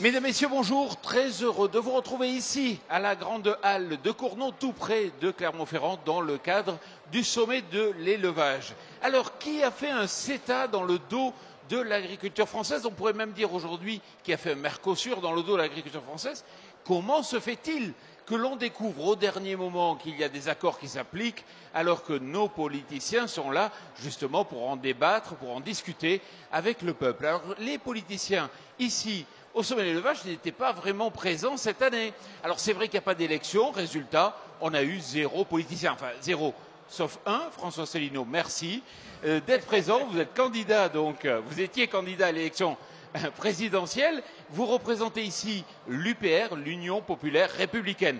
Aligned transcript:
Mesdames, 0.00 0.22
Messieurs, 0.22 0.48
bonjour. 0.50 0.98
Très 1.02 1.28
heureux 1.42 1.68
de 1.68 1.78
vous 1.78 1.90
retrouver 1.90 2.30
ici, 2.30 2.80
à 2.88 2.98
la 2.98 3.14
Grande 3.14 3.58
Halle 3.62 3.98
de 4.02 4.10
Cournon, 4.10 4.50
tout 4.50 4.72
près 4.72 5.12
de 5.20 5.30
Clermont-Ferrand, 5.30 5.98
dans 6.06 6.22
le 6.22 6.38
cadre 6.38 6.78
du 7.12 7.22
sommet 7.22 7.60
de 7.60 7.92
l'élevage. 7.98 8.72
Alors, 9.02 9.36
qui 9.36 9.62
a 9.62 9.70
fait 9.70 9.90
un 9.90 10.06
CETA 10.06 10.68
dans 10.68 10.84
le 10.84 10.98
dos 11.10 11.34
de 11.68 11.78
l'agriculture 11.78 12.48
française? 12.48 12.86
On 12.86 12.92
pourrait 12.92 13.12
même 13.12 13.32
dire 13.32 13.52
aujourd'hui 13.52 14.00
qui 14.24 14.32
a 14.32 14.38
fait 14.38 14.52
un 14.52 14.56
Mercosur 14.56 15.20
dans 15.20 15.34
le 15.34 15.42
dos 15.42 15.52
de 15.52 15.58
l'agriculture 15.60 16.02
française. 16.02 16.46
Comment 16.86 17.22
se 17.22 17.38
fait-il 17.38 17.92
que 18.24 18.34
l'on 18.34 18.56
découvre 18.56 19.04
au 19.04 19.16
dernier 19.16 19.54
moment 19.54 19.96
qu'il 19.96 20.18
y 20.18 20.24
a 20.24 20.30
des 20.30 20.48
accords 20.48 20.78
qui 20.78 20.88
s'appliquent, 20.88 21.44
alors 21.74 22.04
que 22.04 22.14
nos 22.14 22.48
politiciens 22.48 23.26
sont 23.26 23.50
là 23.50 23.70
justement 24.00 24.46
pour 24.46 24.66
en 24.66 24.76
débattre, 24.76 25.34
pour 25.34 25.54
en 25.54 25.60
discuter 25.60 26.22
avec 26.52 26.80
le 26.80 26.94
peuple? 26.94 27.26
Alors 27.26 27.42
les 27.58 27.76
politiciens 27.76 28.48
ici 28.78 29.26
au 29.54 29.62
sommet 29.62 29.82
de 29.82 29.88
l'élevage 29.88 30.24
n'étaient 30.24 30.52
pas 30.52 30.72
vraiment 30.72 31.10
présents 31.10 31.56
cette 31.56 31.82
année. 31.82 32.12
Alors 32.42 32.60
c'est 32.60 32.72
vrai 32.72 32.86
qu'il 32.86 32.94
n'y 32.94 33.04
a 33.04 33.06
pas 33.06 33.14
d'élection, 33.14 33.70
résultat, 33.70 34.36
on 34.60 34.74
a 34.74 34.82
eu 34.82 35.00
zéro 35.00 35.44
politicien, 35.44 35.92
enfin 35.92 36.10
zéro, 36.20 36.54
sauf 36.88 37.18
un, 37.26 37.50
François 37.50 37.86
Célineau, 37.86 38.24
merci 38.24 38.82
euh, 39.24 39.40
d'être 39.46 39.66
présent. 39.66 40.06
Vous 40.10 40.18
êtes 40.18 40.34
candidat, 40.34 40.88
donc 40.88 41.24
euh, 41.24 41.40
vous 41.46 41.60
étiez 41.60 41.88
candidat 41.88 42.28
à 42.28 42.32
l'élection 42.32 42.76
euh, 43.16 43.30
présidentielle. 43.30 44.22
Vous 44.50 44.66
représentez 44.66 45.22
ici 45.22 45.64
l'UPR, 45.88 46.56
l'Union 46.56 47.00
populaire 47.00 47.50
républicaine. 47.50 48.18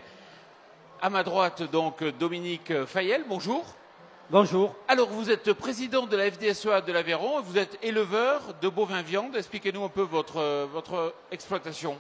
À 1.02 1.09
ma 1.09 1.23
droite, 1.23 1.62
donc, 1.62 2.05
Dominique 2.19 2.85
Fayel, 2.85 3.24
bonjour. 3.27 3.65
Bonjour. 4.33 4.77
Alors, 4.87 5.09
vous 5.09 5.29
êtes 5.29 5.52
président 5.55 6.07
de 6.07 6.16
la 6.16 6.30
FDSEA 6.30 6.83
de 6.83 6.93
l'Aveyron, 6.93 7.41
vous 7.41 7.59
êtes 7.59 7.77
éleveur 7.83 8.41
de 8.62 8.69
bovins 8.69 9.02
viande. 9.02 9.34
Expliquez-nous 9.34 9.83
un 9.83 9.88
peu 9.88 10.02
votre, 10.02 10.69
votre 10.73 11.12
exploitation. 11.33 11.98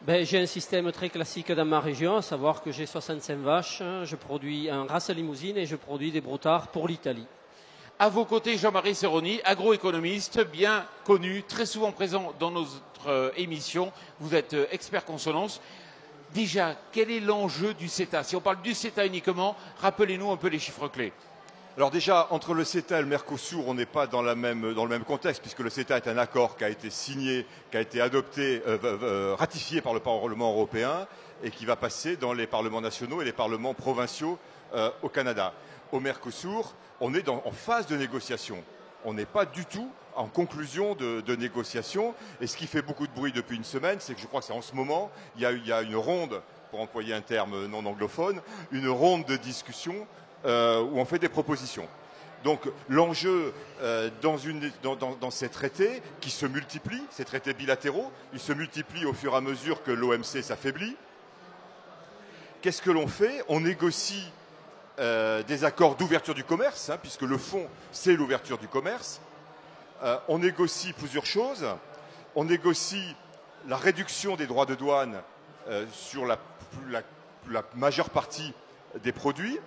Ben, 0.00 0.26
j'ai 0.26 0.40
un 0.40 0.46
système 0.46 0.90
très 0.90 1.10
classique 1.10 1.52
dans 1.52 1.64
ma 1.64 1.78
région, 1.78 2.16
à 2.16 2.22
savoir 2.22 2.60
que 2.60 2.72
j'ai 2.72 2.86
65 2.86 3.38
vaches, 3.38 3.84
je 4.02 4.16
produis 4.16 4.68
un 4.68 4.84
race 4.84 5.10
limousine 5.10 5.56
et 5.58 5.64
je 5.64 5.76
produis 5.76 6.10
des 6.10 6.20
broutards 6.20 6.66
pour 6.72 6.88
l'Italie. 6.88 7.28
À 8.00 8.08
vos 8.08 8.24
côtés, 8.24 8.58
Jean-Marie 8.58 8.96
Serroni, 8.96 9.40
agroéconomiste, 9.44 10.44
bien 10.50 10.84
connu, 11.04 11.44
très 11.44 11.66
souvent 11.66 11.92
présent 11.92 12.32
dans 12.40 12.50
notre 12.50 12.80
euh, 13.06 13.30
émission. 13.36 13.92
Vous 14.18 14.34
êtes 14.34 14.54
euh, 14.54 14.66
expert 14.72 15.04
consonance. 15.04 15.60
Déjà, 16.34 16.76
quel 16.92 17.10
est 17.10 17.20
l'enjeu 17.20 17.74
du 17.74 17.88
CETA? 17.88 18.22
Si 18.22 18.36
on 18.36 18.40
parle 18.40 18.62
du 18.62 18.72
CETA 18.72 19.04
uniquement, 19.04 19.54
rappelez-nous 19.78 20.30
un 20.30 20.36
peu 20.36 20.48
les 20.48 20.58
chiffres 20.58 20.88
clés. 20.88 21.12
Alors 21.76 21.90
déjà, 21.90 22.28
entre 22.30 22.54
le 22.54 22.64
CETA 22.64 22.98
et 22.98 23.02
le 23.02 23.08
Mercosur, 23.08 23.68
on 23.68 23.74
n'est 23.74 23.86
pas 23.86 24.06
dans, 24.06 24.22
le 24.22 24.34
même 24.34 25.04
contexte, 25.04 25.42
puisque 25.42 25.60
le 25.60 25.68
CETA 25.68 25.98
est 25.98 26.08
un 26.08 26.16
accord 26.16 26.56
qui 26.56 26.64
a 26.64 26.70
été 26.70 26.88
signé, 26.88 27.46
qui 27.70 27.76
a 27.76 27.80
été 27.80 28.00
adopté, 28.00 28.62
euh, 28.66 29.34
ratifié 29.38 29.82
par 29.82 29.92
le 29.92 30.00
Parlement 30.00 30.52
européen 30.52 31.06
et 31.42 31.50
qui 31.50 31.66
va 31.66 31.76
passer 31.76 32.16
dans 32.16 32.32
les 32.32 32.46
parlements 32.46 32.80
nationaux 32.80 33.20
et 33.20 33.24
les 33.24 33.32
parlements 33.32 33.74
provinciaux 33.74 34.38
au 35.02 35.08
Canada. 35.10 35.52
Au 35.90 36.00
Mercosur, 36.00 36.74
on 37.00 37.12
est 37.12 37.28
en 37.28 37.52
phase 37.52 37.86
de 37.86 37.96
négociation. 37.96 38.62
On 39.04 39.12
n'est 39.12 39.26
pas 39.26 39.44
du 39.44 39.66
tout 39.66 39.90
en 40.16 40.26
conclusion 40.26 40.94
de, 40.94 41.36
négociation. 41.36 42.14
Et 42.40 42.46
ce 42.46 42.56
qui 42.56 42.66
fait 42.66 42.82
beaucoup 42.82 43.06
de 43.06 43.12
bruit 43.12 43.32
depuis 43.32 43.56
une 43.56 43.64
semaine, 43.64 43.98
c'est 44.00 44.14
que 44.14 44.20
je 44.20 44.26
crois 44.26 44.40
que 44.40 44.46
c'est 44.46 44.52
en 44.52 44.62
ce 44.62 44.74
moment, 44.74 45.10
il 45.36 45.42
y, 45.42 45.72
a, 45.72 45.82
une 45.82 45.96
ronde, 45.96 46.42
pour 46.70 46.80
employer 46.80 47.14
un 47.14 47.20
terme 47.20 47.66
non 47.66 47.84
anglophone, 47.84 48.40
une 48.70 48.88
ronde 48.88 49.24
de 49.26 49.36
discussion 49.36 50.06
euh, 50.44 50.82
où 50.82 50.98
on 50.98 51.04
fait 51.04 51.18
des 51.18 51.28
propositions. 51.28 51.88
Donc 52.44 52.68
l'enjeu 52.88 53.54
euh, 53.82 54.10
dans, 54.20 55.30
ces 55.30 55.48
traités 55.48 56.02
qui 56.20 56.30
se 56.30 56.46
multiplient, 56.46 57.04
ces 57.10 57.24
traités 57.24 57.54
bilatéraux, 57.54 58.10
ils 58.32 58.40
se 58.40 58.52
multiplient 58.52 59.06
au 59.06 59.12
fur 59.12 59.34
et 59.34 59.36
à 59.36 59.40
mesure 59.40 59.82
que 59.82 59.92
l'OMC 59.92 60.42
s'affaiblit. 60.42 60.96
Qu'est-ce 62.60 62.82
que 62.82 62.90
l'on 62.90 63.06
fait? 63.06 63.44
On 63.48 63.60
négocie 63.60 64.30
euh, 64.98 65.42
des 65.42 65.64
accords 65.64 65.96
d'ouverture 65.96 66.34
du 66.34 66.44
commerce, 66.44 66.90
hein, 66.90 66.98
puisque 67.00 67.22
le 67.22 67.38
fond, 67.38 67.66
c'est 67.90 68.14
l'ouverture 68.14 68.58
du 68.58 68.68
commerce. 68.68 69.20
Euh, 70.02 70.18
on 70.28 70.38
négocie 70.38 70.92
plusieurs 70.92 71.26
choses. 71.26 71.66
On 72.34 72.44
négocie 72.44 73.14
la 73.68 73.76
réduction 73.76 74.36
des 74.36 74.46
droits 74.46 74.66
de 74.66 74.74
douane 74.74 75.20
euh, 75.68 75.86
sur 75.92 76.26
la, 76.26 76.38
majeure 77.74 78.10
partie 78.10 78.52
des 79.02 79.12
produits. 79.12 79.58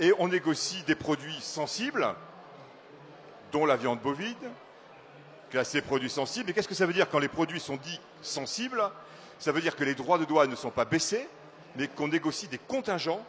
Et 0.00 0.12
on 0.18 0.28
négocie 0.28 0.82
des 0.84 0.94
produits 0.94 1.40
sensibles, 1.40 2.14
dont 3.52 3.66
la 3.66 3.76
viande 3.76 4.00
bovide, 4.00 4.36
classés 5.50 5.82
produits 5.82 6.10
sensibles. 6.10 6.50
Et 6.50 6.52
qu'est-ce 6.52 6.68
que 6.68 6.74
ça 6.74 6.86
veut 6.86 6.92
dire 6.92 7.08
quand 7.10 7.18
les 7.18 7.28
produits 7.28 7.60
sont 7.60 7.76
dits 7.76 8.00
sensibles? 8.22 8.82
Ça 9.38 9.52
veut 9.52 9.60
dire 9.60 9.76
que 9.76 9.84
les 9.84 9.94
droits 9.94 10.18
de 10.18 10.24
douane 10.24 10.50
ne 10.50 10.56
sont 10.56 10.70
pas 10.70 10.84
baissés, 10.84 11.28
mais 11.76 11.88
qu'on 11.88 12.08
négocie 12.08 12.48
des 12.48 12.58
contingents 12.58 13.24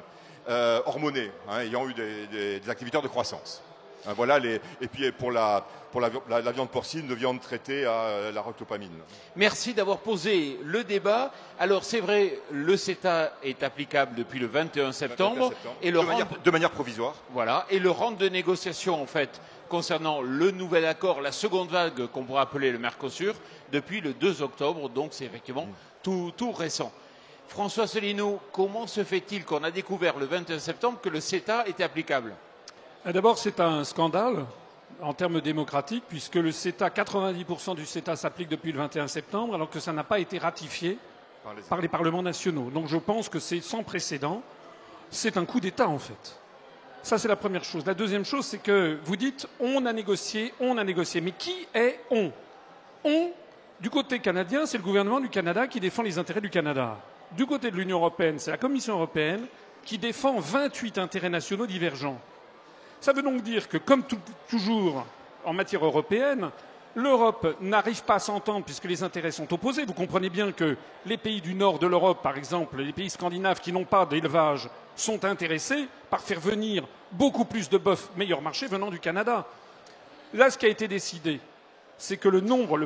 hormonée, 0.86 1.32
hein, 1.50 1.60
ayant 1.62 1.90
eu 1.90 1.94
des, 1.94 2.28
des 2.28 2.70
activateurs 2.70 3.02
de 3.02 3.08
croissance. 3.08 3.62
Hein, 4.08 4.14
voilà 4.16 4.40
les... 4.40 4.62
Et 4.82 4.88
puis 4.88 5.12
pour, 5.12 5.32
la, 5.32 5.66
pour 5.92 6.02
la, 6.02 6.10
viande 6.52 6.70
porcine, 6.70 7.08
de 7.08 7.16
viande 7.16 7.42
traitée 7.42 7.86
à 7.86 7.92
euh, 7.92 8.32
la 8.32 8.42
roctopamine. 8.42 8.92
Merci 9.36 9.74
d'avoir 9.74 10.00
posé 10.00 10.60
le 10.64 10.84
débat. 10.84 11.32
Alors 11.60 11.84
c'est 11.84 12.00
vrai, 12.00 12.40
le 12.52 12.78
CETA 12.78 13.34
est 13.44 13.64
applicable 13.64 14.16
depuis 14.16 14.40
le 14.40 14.48
21 14.48 14.92
septembre. 14.92 15.54
Et 15.82 15.92
le 15.92 16.00
de, 16.44 16.52
manière, 16.52 16.72
provisoire. 16.72 17.16
Voilà. 17.32 17.66
Et 17.70 17.80
le 17.80 17.90
rang 17.90 18.12
de 18.12 18.28
négociation, 18.30 19.02
en 19.02 19.06
fait, 19.06 19.42
concernant 19.68 20.22
le 20.22 20.52
nouvel 20.52 20.86
accord, 20.86 21.22
la 21.22 21.32
seconde 21.32 21.70
vague 21.70 22.08
qu'on 22.08 22.24
pourrait 22.24 22.42
appeler 22.42 22.72
le 22.72 22.80
Mercosur, 22.80 23.36
depuis 23.72 24.02
le 24.02 24.14
2 24.14 24.42
octobre. 24.42 24.90
Donc 24.90 25.10
c'est 25.12 25.26
effectivement 25.26 25.68
tout, 26.04 26.32
tout 26.36 26.52
récent. 26.52 26.92
François 27.48 27.88
Solino, 27.88 28.40
comment 28.52 28.88
se 28.88 29.04
fait-il 29.04 29.46
qu'on 29.46 29.64
a 29.64 29.72
découvert 29.72 30.18
le 30.18 30.26
21 30.26 30.60
septembre 30.60 31.00
que 31.02 31.10
le 31.10 31.20
CETA 31.20 31.68
était 31.68 31.84
applicable? 31.84 32.34
Euh, 33.06 33.12
d'abord, 33.12 33.38
c'est 33.38 33.60
un 33.60 33.84
scandale 33.84 34.46
en 35.02 35.14
termes 35.14 35.42
démocratiques, 35.42 36.04
puisque 36.08 36.36
le 36.36 36.52
CETA, 36.52 36.90
90% 36.90 37.76
du 37.76 37.86
CETA 37.86 38.16
s'applique 38.16 38.50
depuis 38.50 38.72
le 38.72 38.80
21 38.80 39.08
septembre, 39.08 39.56
alors 39.56 39.70
que 39.70 39.80
ça 39.80 39.94
n'a 39.94 40.04
pas 40.04 40.20
été 40.20 40.38
ratifié 40.38 40.98
par 41.70 41.80
les 41.80 41.88
parlements 41.88 42.24
nationaux. 42.24 42.70
Donc 42.72 42.88
je 42.88 42.98
pense 42.98 43.30
que 43.30 43.40
c'est 43.40 43.62
sans 43.62 43.84
précédent. 43.84 44.42
C'est 45.12 45.38
un 45.38 45.46
coup 45.46 45.60
d'État 45.60 45.88
en 45.88 46.00
fait. 46.00 46.40
Ça, 47.06 47.20
c'est 47.20 47.28
la 47.28 47.36
première 47.36 47.64
chose. 47.64 47.86
La 47.86 47.94
deuxième 47.94 48.26
chose, 48.26 48.48
c'est 48.48 48.58
que 48.58 48.98
vous 49.04 49.16
dites 49.16 49.48
on 49.60 49.86
a 49.86 49.94
négocié, 49.94 50.52
on 50.60 50.76
a 50.80 50.84
négocié. 50.84 51.22
Mais 51.22 51.34
qui 51.34 51.68
est 51.72 52.00
on? 52.10 52.32
On, 53.04 53.30
du 53.80 53.92
côté 53.92 54.18
canadien, 54.18 54.66
c'est 54.66 54.80
le 54.80 54.84
gouvernement 54.84 55.20
du 55.20 55.30
Canada 55.30 55.68
qui 55.68 55.80
défend 55.80 56.02
les 56.02 56.18
intérêts 56.18 56.42
du 56.42 56.50
Canada. 56.50 56.98
Du 57.34 57.46
côté 57.46 57.70
de 57.70 57.76
l'Union 57.76 57.98
européenne, 57.98 58.40
c'est 58.40 58.50
la 58.50 58.58
Commission 58.58 58.96
européenne 58.96 59.46
qui 59.84 60.00
défend 60.00 60.40
28 60.40 60.98
intérêts 60.98 61.30
nationaux 61.30 61.68
divergents. 61.68 62.20
Ça 63.00 63.14
veut 63.14 63.22
donc 63.22 63.44
dire 63.44 63.70
que, 63.70 63.78
comme 63.78 64.02
toujours 64.50 65.06
en 65.44 65.54
matière 65.54 65.86
européenne, 65.86 66.50
l'Europe 66.96 67.58
n'arrive 67.62 68.04
pas 68.04 68.16
à 68.16 68.20
s'entendre 68.20 68.66
puisque 68.66 68.86
les 68.86 69.04
intérêts 69.04 69.32
sont 69.32 69.52
opposés. 69.54 69.86
Vous 69.86 69.94
comprenez 69.94 70.30
bien 70.30 70.52
que 70.52 70.78
les 71.06 71.18
pays 71.18 71.42
du 71.42 71.54
nord 71.54 71.78
de 71.80 71.88
l'Europe, 71.88 72.24
par 72.24 72.38
exemple, 72.38 72.82
les 72.82 72.94
pays 72.94 73.10
scandinaves 73.10 73.60
qui 73.60 73.72
n'ont 73.72 73.86
pas 73.86 74.06
d'élevage, 74.06 74.70
sont 74.96 75.26
intéressés 75.26 75.88
par 76.10 76.22
faire 76.22 76.40
venir 76.40 76.86
beaucoup 77.12 77.46
plus 77.46 77.70
de 77.70 77.78
bœufs 77.78 78.10
meilleur 78.16 78.42
marché 78.42 78.68
venant 78.68 78.90
du 78.90 79.00
Canada. 79.00 79.46
Là, 80.34 80.50
ce 80.50 80.58
qui 80.58 80.66
a 80.66 80.70
été 80.70 80.88
décidé, 80.88 81.40
c'est 81.98 82.18
que 82.18 82.30
le 82.30 82.42
nombre, 82.42 82.78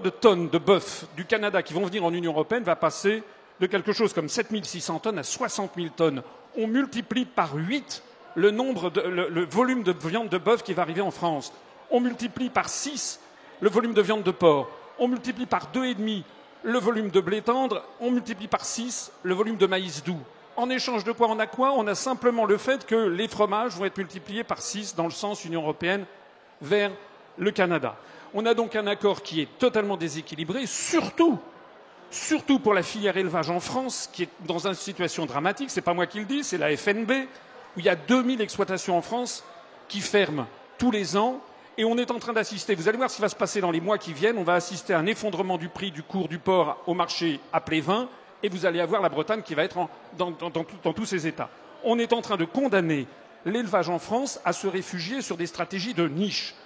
de 0.00 0.10
tonnes 0.10 0.48
de 0.48 0.58
bœufs 0.58 1.06
du 1.16 1.24
Canada 1.24 1.62
qui 1.62 1.74
vont 1.74 1.84
venir 1.84 2.04
en 2.04 2.12
Union 2.12 2.32
européenne 2.32 2.64
va 2.64 2.76
passer 2.76 3.22
de 3.60 3.66
quelque 3.66 3.92
chose 3.92 4.12
comme 4.12 4.28
7600 4.28 5.00
tonnes 5.00 5.18
à 5.18 5.22
60 5.22 5.72
000 5.76 5.88
tonnes. 5.96 6.22
On 6.56 6.66
multiplie 6.66 7.24
par 7.24 7.54
8 7.54 8.02
le, 8.36 8.50
nombre 8.50 8.90
de, 8.90 9.00
le, 9.00 9.44
volume 9.46 9.82
de 9.82 9.92
viande 9.92 10.28
de 10.28 10.38
bœuf 10.38 10.62
qui 10.62 10.74
va 10.74 10.82
arriver 10.82 11.00
en 11.00 11.10
France. 11.10 11.52
On 11.90 12.00
multiplie 12.00 12.50
par 12.50 12.68
6 12.68 13.20
le 13.60 13.70
volume 13.70 13.94
de 13.94 14.02
viande 14.02 14.22
de 14.22 14.30
porc. 14.30 14.68
On 14.98 15.08
multiplie 15.08 15.46
par 15.46 15.70
2,5 15.72 16.22
le 16.64 16.78
volume 16.78 17.10
de 17.10 17.20
blé 17.20 17.42
tendre. 17.42 17.84
On 18.00 18.10
multiplie 18.10 18.48
par 18.48 18.64
6 18.64 19.12
le 19.22 19.34
volume 19.34 19.56
de 19.56 19.66
maïs 19.66 20.02
doux. 20.02 20.20
En 20.56 20.70
échange 20.70 21.04
de 21.04 21.12
quoi 21.12 21.28
on 21.28 21.38
a 21.38 21.46
quoi? 21.46 21.72
On 21.76 21.86
a 21.86 21.94
simplement 21.94 22.44
le 22.44 22.56
fait 22.56 22.84
que 22.84 22.96
les 22.96 23.28
fromages 23.28 23.76
vont 23.76 23.84
être 23.84 23.98
multipliés 23.98 24.42
par 24.42 24.60
6 24.60 24.96
dans 24.96 25.04
le 25.04 25.12
sens 25.12 25.44
Union 25.44 25.62
européenne 25.62 26.04
vers 26.60 26.90
le 27.36 27.50
Canada. 27.52 27.96
On 28.34 28.44
a 28.44 28.54
donc 28.54 28.74
un 28.74 28.86
accord 28.88 29.22
qui 29.22 29.40
est 29.40 29.58
totalement 29.58 29.96
déséquilibré, 29.96 30.66
surtout, 30.66 31.38
surtout 32.10 32.58
pour 32.58 32.74
la 32.74 32.82
filière 32.82 33.16
élevage 33.16 33.50
en 33.50 33.60
France, 33.60 34.10
qui 34.12 34.24
est 34.24 34.28
dans 34.40 34.66
une 34.66 34.74
situation 34.74 35.26
dramatique. 35.26 35.70
Ce 35.70 35.76
n'est 35.76 35.84
pas 35.84 35.94
moi 35.94 36.06
qui 36.06 36.18
le 36.18 36.24
dis, 36.24 36.42
c'est 36.42 36.58
la 36.58 36.76
FNB, 36.76 37.10
où 37.76 37.78
il 37.78 37.84
y 37.84 37.88
a 37.88 37.94
2000 37.94 38.40
exploitations 38.40 38.98
en 38.98 39.02
France 39.02 39.44
qui 39.86 40.00
ferment 40.00 40.46
tous 40.76 40.90
les 40.90 41.16
ans. 41.16 41.40
Et 41.80 41.84
on 41.84 41.96
est 41.96 42.10
en 42.10 42.18
train 42.18 42.32
d'assister, 42.32 42.74
vous 42.74 42.88
allez 42.88 42.98
voir 42.98 43.08
ce 43.08 43.14
qui 43.14 43.22
va 43.22 43.28
se 43.28 43.36
passer 43.36 43.60
dans 43.60 43.70
les 43.70 43.80
mois 43.80 43.98
qui 43.98 44.12
viennent, 44.12 44.36
on 44.36 44.42
va 44.42 44.54
assister 44.54 44.94
à 44.94 44.98
un 44.98 45.06
effondrement 45.06 45.58
du 45.58 45.68
prix 45.68 45.92
du 45.92 46.02
cours 46.02 46.26
du 46.26 46.40
porc 46.40 46.76
au 46.88 46.94
marché 46.94 47.38
à 47.52 47.60
Plévin 47.60 48.08
et 48.42 48.48
vous 48.48 48.66
allez 48.66 48.80
avoir 48.80 49.00
la 49.00 49.08
Bretagne 49.08 49.42
qui 49.42 49.54
va 49.54 49.62
être 49.62 49.88
dans, 50.18 50.32
tous 50.32 51.06
ces 51.06 51.28
États. 51.28 51.48
On 51.84 52.00
est 52.00 52.12
en 52.12 52.20
train 52.20 52.36
de 52.36 52.44
condamner 52.44 53.06
l'élevage 53.44 53.88
en 53.88 54.00
France 54.00 54.40
à 54.44 54.52
se 54.52 54.66
réfugier 54.66 55.22
sur 55.22 55.36
des 55.36 55.46
stratégies 55.46 55.94
de 55.94 56.08
niche. 56.08 56.56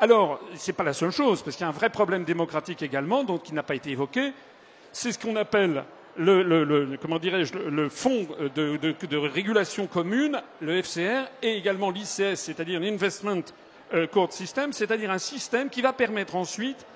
Alors, 0.00 0.40
ce 0.56 0.70
n'est 0.70 0.74
pas 0.74 0.84
la 0.84 0.94
seule 0.94 1.10
chose, 1.10 1.42
parce 1.42 1.54
qu'il 1.54 1.64
y 1.64 1.66
a 1.66 1.68
un 1.68 1.72
vrai 1.72 1.90
problème 1.90 2.24
démocratique 2.24 2.80
également, 2.80 3.24
donc, 3.24 3.42
qui 3.42 3.52
n'a 3.52 3.62
pas 3.62 3.74
été 3.74 3.90
évoqué. 3.90 4.32
C'est 4.90 5.12
ce 5.12 5.18
qu'on 5.18 5.36
appelle 5.36 5.84
le, 6.16 6.96
comment 7.00 7.18
dirais-je, 7.18 7.58
le, 7.58 7.88
fonds 7.90 8.26
de, 8.54 8.78
de, 8.78 9.16
régulation 9.18 9.86
commune, 9.86 10.40
le 10.60 10.82
FCR, 10.82 11.28
et 11.42 11.58
également 11.58 11.90
l'ICS, 11.90 12.36
c'est-à-dire 12.36 12.80
l'Investment 12.80 13.42
euh, 13.94 14.06
Court 14.06 14.32
System, 14.32 14.72
c'est-à-dire 14.72 15.10
un 15.10 15.18
système 15.18 15.70
qui 15.70 15.82
va 15.82 15.92
permettre 15.92 16.36
ensuite 16.36 16.86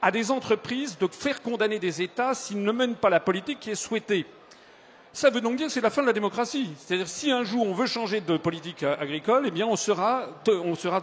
à 0.00 0.10
des 0.10 0.30
entreprises 0.30 0.98
de 0.98 1.06
faire 1.06 1.42
condamner 1.42 1.78
des 1.78 2.02
États 2.02 2.34
s'ils 2.34 2.62
ne 2.62 2.72
mènent 2.72 2.96
pas 2.96 3.10
la 3.10 3.20
politique 3.20 3.60
qui 3.60 3.70
est 3.70 3.76
souhaitée. 3.76 4.26
Ça 5.12 5.28
veut 5.28 5.40
donc 5.40 5.56
dire 5.56 5.66
que 5.66 5.72
c'est 5.72 5.82
la 5.82 5.90
fin 5.90 6.02
de 6.02 6.06
la 6.06 6.12
démocratie. 6.12 6.70
C'est-à-dire 6.78 7.06
si 7.06 7.30
un 7.30 7.44
jour 7.44 7.66
on 7.66 7.74
veut 7.74 7.86
changer 7.86 8.20
de 8.20 8.36
politique 8.38 8.82
agricole, 8.82 9.44
eh 9.46 9.50
bien 9.50 9.66
on 9.66 9.76
sera, 9.76 10.26
on 10.48 10.74
sera 10.74 11.02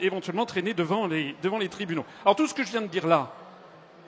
éventuellement 0.00 0.46
traîné 0.46 0.72
devant 0.74 1.06
les, 1.06 1.36
devant 1.42 1.58
les 1.58 1.68
tribunaux. 1.68 2.04
Alors 2.24 2.34
tout 2.34 2.46
ce 2.46 2.54
que 2.54 2.64
je 2.64 2.70
viens 2.70 2.80
de 2.80 2.86
dire 2.86 3.06
là, 3.06 3.30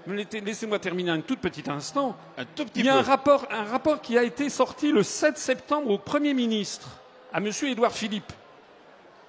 laissez-moi 0.07 0.79
terminer 0.79 1.11
un 1.11 1.21
tout 1.21 1.37
petit 1.37 1.69
instant. 1.71 2.17
Un 2.39 2.45
tout 2.45 2.65
petit 2.65 2.81
Il 2.81 2.87
y 2.87 2.89
a 2.89 2.97
un 2.97 3.03
rapport, 3.03 3.47
un 3.51 3.65
rapport 3.65 4.01
qui 4.01 4.19
a 4.19 4.23
été 4.23 4.49
sorti 4.49 4.93
le 4.93 5.03
7 5.03 5.37
septembre 5.39 5.91
au 5.91 5.99
Premier 5.99 6.35
ministre, 6.35 6.89
à 7.33 7.39
M. 7.39 7.51
Édouard 7.65 7.93
Philippe. 7.93 8.33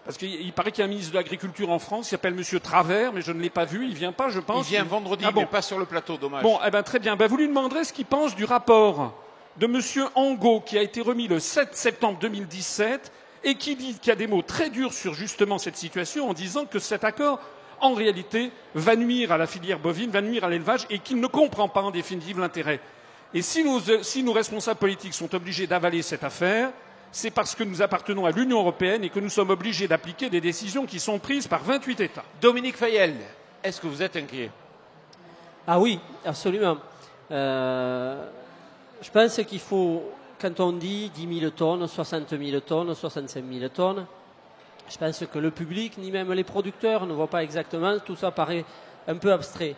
Parce 0.06 0.18
qu'il 0.18 0.54
paraît 0.54 0.72
qu'il 0.72 0.80
y 0.80 0.82
a 0.84 0.86
un 0.86 0.90
ministre 0.90 1.12
de 1.12 1.18
l'Agriculture 1.18 1.72
en 1.72 1.80
France 1.80 2.06
qui 2.06 2.10
s'appelle 2.12 2.36
M. 2.38 2.60
Travers, 2.60 3.12
mais 3.12 3.22
je 3.22 3.32
ne 3.32 3.42
l'ai 3.42 3.50
pas 3.50 3.66
vu. 3.66 3.88
Il 3.88 3.96
vient 3.96 4.12
pas, 4.12 4.30
je 4.30 4.40
pense. 4.40 4.68
Il 4.68 4.74
vient 4.74 4.84
vendredi, 4.84 5.26
ah 5.28 5.32
mais 5.36 5.48
pas 5.48 5.64
sur 5.64 5.80
le 5.80 5.86
plateau, 5.86 6.18
dommage. 6.18 6.44
Bon, 6.44 6.60
eh 6.66 6.70
ben, 6.70 6.84
très 6.84 7.00
bien. 7.00 7.16
Ben, 7.16 7.28
vous 7.28 7.38
lui 7.38 7.48
demanderez 7.48 7.84
ce 7.84 7.92
qu'il 7.92 8.06
pense 8.06 8.36
du 8.36 8.46
rapport 8.46 9.16
de 9.58 9.66
M. 9.66 9.82
Angot 10.14 10.62
qui 10.62 10.78
a 10.78 10.84
été 10.84 11.02
remis 11.02 11.28
le 11.28 11.40
7 11.40 11.76
septembre 11.76 12.20
2017 12.20 13.12
et 13.44 13.56
qui 13.56 13.76
dit 13.76 13.98
qu'il 13.98 14.10
y 14.10 14.12
a 14.12 14.16
des 14.16 14.28
mots 14.28 14.44
très 14.44 14.70
durs 14.70 14.94
sur 14.94 15.16
justement 15.16 15.58
cette 15.58 15.78
situation 15.78 16.30
en 16.30 16.34
disant 16.34 16.66
que 16.66 16.78
cet 16.78 17.04
accord, 17.04 17.40
en 17.82 17.96
réalité, 17.96 18.52
va 18.76 18.96
nuire 18.96 19.32
à 19.32 19.38
la 19.38 19.48
filière 19.48 19.80
bovine, 19.80 20.12
va 20.12 20.22
nuire 20.22 20.44
à 20.44 20.50
l'élevage 20.50 20.86
et 20.92 21.00
qu'il 21.00 21.20
ne 21.20 21.28
comprend 21.28 21.68
pas 21.68 21.82
en 21.82 21.90
définitive 21.90 22.40
l'intérêt. 22.40 22.80
Et 23.34 23.42
si 23.42 23.64
nos 24.24 24.34
responsables 24.34 24.80
politiques 24.80 25.16
sont 25.16 25.34
obligés 25.34 25.66
d'avaler 25.66 26.04
cette 26.04 26.24
affaire, 26.24 26.72
c'est 27.16 27.32
parce 27.32 27.56
que 27.56 27.64
nous 27.64 27.82
appartenons 27.82 28.26
à 28.26 28.32
l'Union 28.32 28.60
européenne 28.60 29.06
et 29.06 29.10
que 29.10 29.22
nous 29.22 29.30
sommes 29.30 29.50
obligés 29.50 29.88
d'appliquer 29.88 30.30
des 30.30 30.42
décisions 30.42 30.86
qui 30.86 31.00
sont 31.00 31.18
prises 31.18 31.48
par 31.48 31.64
28 31.64 32.02
États. 32.02 32.26
Dominique 32.42 32.76
Fayel, 32.76 33.16
est-ce 33.64 33.80
que 33.80 33.88
vous 33.88 34.04
êtes 34.04 34.18
inquiet? 34.18 34.52
Ah 35.66 35.80
oui, 35.80 35.98
absolument. 36.26 36.78
Euh, 37.32 38.22
je 39.02 39.10
pense 39.10 39.42
qu'il 39.48 39.62
faut, 39.62 40.12
quand 40.42 40.60
on 40.60 40.74
dit 40.74 41.10
10 41.16 41.40
000 41.40 41.52
tonnes, 41.52 41.88
60 41.88 42.32
000 42.38 42.60
tonnes, 42.60 42.94
65 42.94 43.46
000 43.50 43.70
tonnes, 43.70 44.06
je 44.90 44.98
pense 44.98 45.24
que 45.32 45.40
le 45.40 45.52
public, 45.52 45.98
ni 45.98 46.12
même 46.12 46.34
les 46.34 46.44
producteurs, 46.44 47.06
ne 47.06 47.14
voient 47.14 47.30
pas 47.30 47.44
exactement. 47.44 47.98
Tout 48.00 48.18
ça 48.18 48.32
paraît 48.32 48.66
un 49.08 49.16
peu 49.16 49.32
abstrait. 49.32 49.76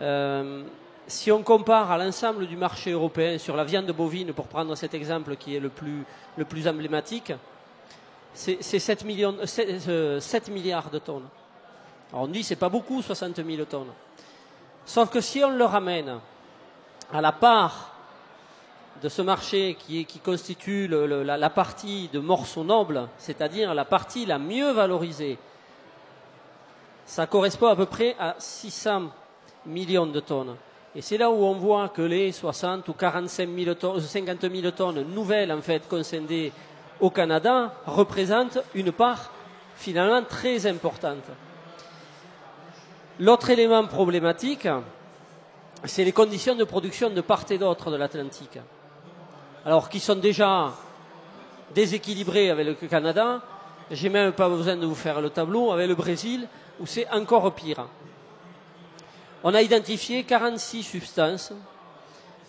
Euh, 0.00 0.62
si 1.10 1.32
on 1.32 1.42
compare 1.42 1.90
à 1.90 1.98
l'ensemble 1.98 2.46
du 2.46 2.56
marché 2.56 2.92
européen 2.92 3.36
sur 3.36 3.56
la 3.56 3.64
viande 3.64 3.90
bovine, 3.90 4.32
pour 4.32 4.46
prendre 4.46 4.74
cet 4.76 4.94
exemple 4.94 5.36
qui 5.36 5.56
est 5.56 5.60
le 5.60 5.68
plus, 5.68 6.04
le 6.36 6.44
plus 6.44 6.66
emblématique, 6.68 7.32
c'est 8.32 8.62
7, 8.62 9.04
millions, 9.04 9.36
7, 9.44 9.88
euh, 9.88 10.20
milliards 10.50 10.88
de 10.88 11.00
tonnes. 11.00 11.26
Alors 12.12 12.24
on 12.24 12.28
dit 12.28 12.44
c'est 12.44 12.56
pas 12.56 12.68
beaucoup, 12.68 13.02
60 13.02 13.36
000 13.44 13.64
tonnes. 13.64 13.92
Sauf 14.86 15.10
que 15.10 15.20
si 15.20 15.42
on 15.44 15.50
le 15.50 15.64
ramène 15.64 16.18
à 17.12 17.20
la 17.20 17.32
part 17.32 17.92
de 19.02 19.08
ce 19.08 19.22
marché 19.22 19.76
qui, 19.78 20.04
qui 20.04 20.20
constitue 20.20 20.86
la, 20.86 21.36
la, 21.36 21.50
partie 21.50 22.08
de 22.12 22.20
morceaux 22.20 22.64
nobles, 22.64 23.08
c'est-à-dire 23.18 23.74
la 23.74 23.84
partie 23.84 24.26
la 24.26 24.38
mieux 24.38 24.72
valorisée, 24.72 25.38
ça 27.04 27.26
correspond 27.26 27.66
à 27.66 27.76
peu 27.76 27.86
près 27.86 28.14
à 28.18 28.36
600 28.38 29.10
millions 29.66 30.06
de 30.06 30.20
tonnes. 30.20 30.56
Et 30.94 31.02
c'est 31.02 31.18
là 31.18 31.30
où 31.30 31.44
on 31.44 31.54
voit 31.54 31.88
que 31.90 32.02
les 32.02 32.32
60 32.32 32.88
ou 32.88 32.92
45 32.94 33.48
000 33.48 33.74
tonnes, 33.74 34.00
50 34.00 34.40
000 34.40 34.70
tonnes 34.72 35.02
nouvelles 35.14 35.52
en 35.52 35.60
fait 35.60 35.86
concédées 35.88 36.52
au 36.98 37.10
Canada 37.10 37.72
représentent 37.86 38.58
une 38.74 38.90
part 38.90 39.30
finalement 39.76 40.22
très 40.22 40.66
importante. 40.66 41.24
L'autre 43.20 43.50
élément 43.50 43.86
problématique, 43.86 44.66
c'est 45.84 46.04
les 46.04 46.12
conditions 46.12 46.54
de 46.54 46.64
production 46.64 47.10
de 47.10 47.20
part 47.20 47.44
et 47.50 47.58
d'autre 47.58 47.90
de 47.90 47.96
l'Atlantique. 47.96 48.58
Alors, 49.64 49.88
qui 49.88 50.00
sont 50.00 50.16
déjà 50.16 50.72
déséquilibrées 51.74 52.50
avec 52.50 52.80
le 52.80 52.88
Canada, 52.88 53.40
j'ai 53.90 54.08
même 54.08 54.32
pas 54.32 54.48
besoin 54.48 54.76
de 54.76 54.86
vous 54.86 54.94
faire 54.94 55.20
le 55.20 55.30
tableau 55.30 55.70
avec 55.70 55.88
le 55.88 55.94
Brésil, 55.94 56.48
où 56.80 56.86
c'est 56.86 57.08
encore 57.10 57.52
pire. 57.54 57.86
On 59.42 59.54
a 59.54 59.62
identifié 59.62 60.24
46 60.24 60.82
substances 60.82 61.52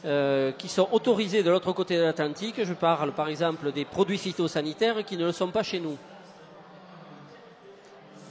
euh, 0.04 0.52
qui 0.52 0.68
sont 0.68 0.90
autorisées 0.92 1.42
de 1.42 1.50
l'autre 1.50 1.72
côté 1.72 1.96
de 1.96 2.02
l'Atlantique. 2.02 2.56
Je 2.64 2.74
parle 2.74 3.14
par 3.14 3.30
exemple 3.30 3.72
des 3.72 3.86
produits 3.86 4.18
phytosanitaires 4.18 5.06
qui 5.06 5.16
ne 5.16 5.26
le 5.26 5.32
sont 5.32 5.48
pas 5.52 5.64
chez 5.64 5.80
nous. 5.80 5.98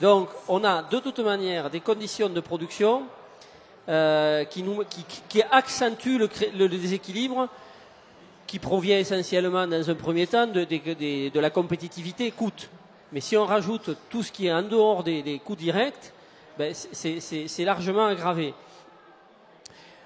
Donc 0.03 0.29
on 0.49 0.63
a 0.65 0.83
de 0.83 0.99
toute 0.99 1.21
manière 1.21 1.71
des 1.71 1.81
conditions 1.81 2.29
de 2.29 2.41
production 2.41 3.05
euh, 3.89 4.45
qui, 4.45 4.63
accentuent 5.51 6.19
le, 6.19 6.69
déséquilibre 6.69 7.49
qui 8.47 8.59
provient 8.59 8.99
essentiellement 8.99 9.67
dans 9.67 9.89
un 9.89 9.95
premier 9.95 10.27
temps 10.27 10.47
de, 10.47 11.39
la 11.39 11.51
compétitivité 11.51 12.31
coût. 12.31 12.51
Mais 13.11 13.21
si 13.21 13.39
on 13.39 13.47
rajoute 13.47 13.97
tout 14.11 14.23
ce 14.23 14.31
qui 14.31 14.49
est 14.49 14.53
en 14.53 14.63
dehors 14.63 15.03
des 15.03 15.41
coûts 15.43 15.57
directs, 15.57 16.13
ben, 16.61 16.75
c'est 16.75 17.65
largement 17.65 18.05
aggravé. 18.05 18.53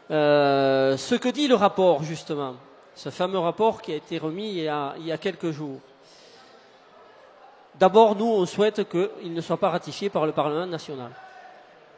Euh, 0.09 0.97
ce 0.97 1.17
que 1.17 1.29
dit 1.29 1.49
le 1.49 1.57
rapport, 1.57 2.05
justement, 2.05 2.55
ce 2.95 3.11
fameux 3.11 3.41
rapport 3.41 3.83
qui 3.83 3.93
a 3.93 3.97
été 3.97 4.19
remis 4.19 4.51
il 4.51 4.63
y 4.63 4.69
a, 4.69 5.19
quelques 5.21 5.51
jours. 5.51 5.81
D'abord, 7.75 8.15
nous, 8.15 8.27
on 8.27 8.47
souhaite 8.47 8.89
qu'il 8.89 9.35
ne 9.35 9.41
soit 9.41 9.57
pas 9.57 9.71
ratifié 9.71 10.11
par 10.11 10.27
le 10.27 10.31
Parlement 10.31 10.67
national. 10.67 11.11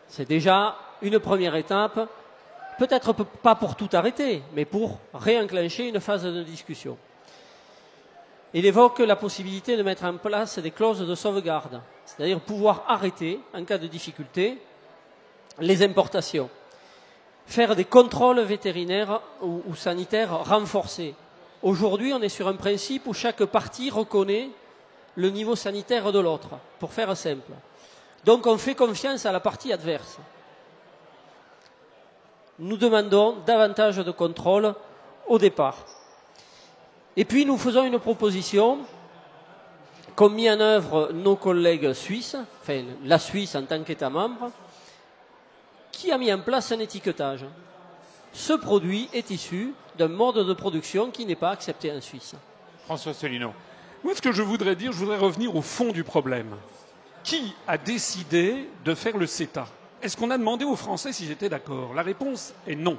C'est 0.08 0.26
déjà 0.26 0.74
une 1.02 1.18
première 1.18 1.54
étape 1.56 2.08
peut-être 2.78 3.12
pas 3.12 3.56
pour 3.56 3.76
tout 3.76 3.90
arrêter, 3.92 4.42
mais 4.54 4.64
pour 4.64 5.00
réenclencher 5.12 5.88
une 5.88 6.00
phase 6.00 6.24
de 6.24 6.42
discussion. 6.42 6.96
Il 8.56 8.64
évoque 8.64 9.00
la 9.00 9.16
possibilité 9.16 9.76
de 9.76 9.82
mettre 9.82 10.04
en 10.04 10.16
place 10.16 10.58
des 10.58 10.70
clauses 10.70 11.06
de 11.06 11.14
sauvegarde, 11.14 11.82
c'est-à-dire 12.06 12.40
pouvoir 12.40 12.84
arrêter, 12.88 13.38
en 13.52 13.62
cas 13.64 13.76
de 13.76 13.86
difficulté, 13.86 14.56
les 15.58 15.82
importations, 15.82 16.48
faire 17.44 17.76
des 17.76 17.84
contrôles 17.84 18.40
vétérinaires 18.40 19.20
ou, 19.42 19.74
sanitaires 19.74 20.42
renforcés. 20.48 21.14
Aujourd'hui, 21.62 22.14
on 22.14 22.22
est 22.22 22.30
sur 22.30 22.48
un 22.48 22.54
principe 22.54 23.06
où 23.06 23.12
chaque 23.12 23.44
partie 23.44 23.90
reconnaît 23.90 24.48
le 25.16 25.28
niveau 25.28 25.54
sanitaire 25.54 26.10
de 26.10 26.18
l'autre, 26.18 26.56
pour 26.78 26.94
faire 26.94 27.14
simple. 27.14 27.52
Donc 28.24 28.46
on 28.46 28.56
fait 28.56 28.74
confiance 28.74 29.26
à 29.26 29.32
la 29.32 29.40
partie 29.40 29.70
adverse. 29.70 30.16
Nous 32.58 32.78
demandons 32.78 33.36
davantage 33.44 33.98
de 33.98 34.10
contrôle 34.12 34.74
au 35.26 35.38
départ. 35.38 35.95
Et 37.16 37.24
puis 37.24 37.44
nous 37.44 37.56
faisons 37.56 37.84
une 37.84 37.98
proposition 37.98 38.78
qu'ont 40.14 40.30
mis 40.30 40.50
en 40.50 40.60
œuvre 40.60 41.10
nos 41.12 41.36
collègues 41.36 41.92
suisses, 41.92 42.36
enfin 42.62 42.82
la 43.04 43.18
Suisse 43.18 43.54
en 43.54 43.64
tant 43.64 43.82
qu'État 43.82 44.10
membre, 44.10 44.50
qui 45.92 46.12
a 46.12 46.18
mis 46.18 46.32
en 46.32 46.40
place 46.40 46.72
un 46.72 46.78
étiquetage. 46.78 47.44
Ce 48.32 48.52
produit 48.52 49.08
est 49.14 49.30
issu 49.30 49.72
d'un 49.96 50.08
mode 50.08 50.46
de 50.46 50.52
production 50.52 51.10
qui 51.10 51.24
n'est 51.24 51.36
pas 51.36 51.50
accepté 51.50 51.90
en 51.90 52.00
Suisse. 52.00 52.34
François 52.84 53.14
Solino. 53.14 53.52
Moi, 54.04 54.14
ce 54.14 54.20
que 54.20 54.32
je 54.32 54.42
voudrais 54.42 54.76
dire, 54.76 54.92
je 54.92 54.98
voudrais 54.98 55.16
revenir 55.16 55.56
au 55.56 55.62
fond 55.62 55.90
du 55.90 56.04
problème. 56.04 56.54
Qui 57.24 57.54
a 57.66 57.78
décidé 57.78 58.68
de 58.84 58.94
faire 58.94 59.16
le 59.16 59.26
CETA? 59.26 59.66
Est-ce 60.02 60.16
qu'on 60.16 60.30
a 60.30 60.38
demandé 60.38 60.64
aux 60.64 60.76
Français 60.76 61.12
s'ils 61.12 61.30
étaient 61.30 61.48
d'accord? 61.48 61.94
La 61.94 62.02
réponse 62.02 62.52
est 62.66 62.76
non. 62.76 62.98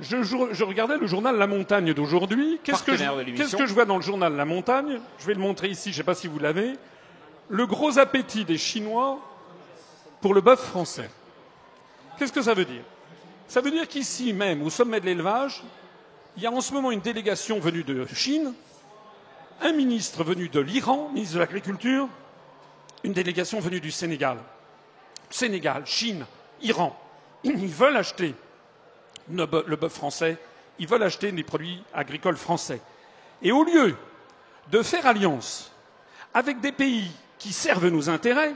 Je, 0.00 0.64
regardais 0.64 0.96
le 0.96 1.06
journal 1.06 1.36
La 1.36 1.46
Montagne 1.46 1.92
d'aujourd'hui. 1.92 2.60
Qu'est-ce 2.62 2.84
que, 2.84 2.96
je, 2.96 3.36
qu'est-ce 3.36 3.56
que 3.56 3.66
je 3.66 3.74
vois 3.74 3.84
dans 3.84 3.96
le 3.96 4.02
journal 4.02 4.34
La 4.36 4.44
Montagne? 4.44 5.00
Je 5.18 5.26
vais 5.26 5.34
le 5.34 5.40
montrer 5.40 5.68
ici, 5.68 5.90
je 5.90 5.94
ne 5.94 5.96
sais 5.98 6.04
pas 6.04 6.14
si 6.14 6.28
vous 6.28 6.38
l'avez. 6.38 6.74
Le 7.48 7.66
gros 7.66 7.98
appétit 7.98 8.44
des 8.44 8.58
Chinois 8.58 9.18
pour 10.20 10.34
le 10.34 10.40
bœuf 10.40 10.60
français. 10.60 11.10
Qu'est-ce 12.18 12.32
que 12.32 12.42
ça 12.42 12.54
veut 12.54 12.64
dire? 12.64 12.82
Ça 13.48 13.60
veut 13.60 13.70
dire 13.70 13.88
qu'ici 13.88 14.32
même, 14.32 14.62
au 14.62 14.70
sommet 14.70 15.00
de 15.00 15.06
l'élevage, 15.06 15.62
il 16.36 16.42
y 16.42 16.46
a 16.46 16.52
en 16.52 16.60
ce 16.60 16.72
moment 16.72 16.92
une 16.92 17.00
délégation 17.00 17.58
venue 17.58 17.82
de 17.82 18.06
Chine, 18.14 18.52
un 19.62 19.72
ministre 19.72 20.22
venu 20.22 20.48
de 20.48 20.60
l'Iran, 20.60 21.10
ministre 21.12 21.34
de 21.34 21.40
l'Agriculture, 21.40 22.08
une 23.02 23.12
délégation 23.12 23.58
venue 23.58 23.80
du 23.80 23.90
Sénégal. 23.90 24.38
Sénégal, 25.30 25.82
Chine, 25.86 26.24
Iran. 26.62 26.96
Ils 27.42 27.66
veulent 27.66 27.96
acheter 27.96 28.34
le 29.30 29.46
bœuf- 29.46 29.88
français, 29.92 30.36
ils 30.78 30.86
veulent 30.86 31.02
acheter 31.02 31.32
des 31.32 31.42
produits 31.42 31.82
agricoles 31.92 32.36
français. 32.36 32.80
Et 33.42 33.52
au 33.52 33.64
lieu 33.64 33.96
de 34.70 34.82
faire 34.82 35.06
alliance 35.06 35.72
avec 36.34 36.60
des 36.60 36.72
pays 36.72 37.10
qui 37.38 37.52
servent 37.52 37.88
nos 37.88 38.08
intérêts, 38.10 38.54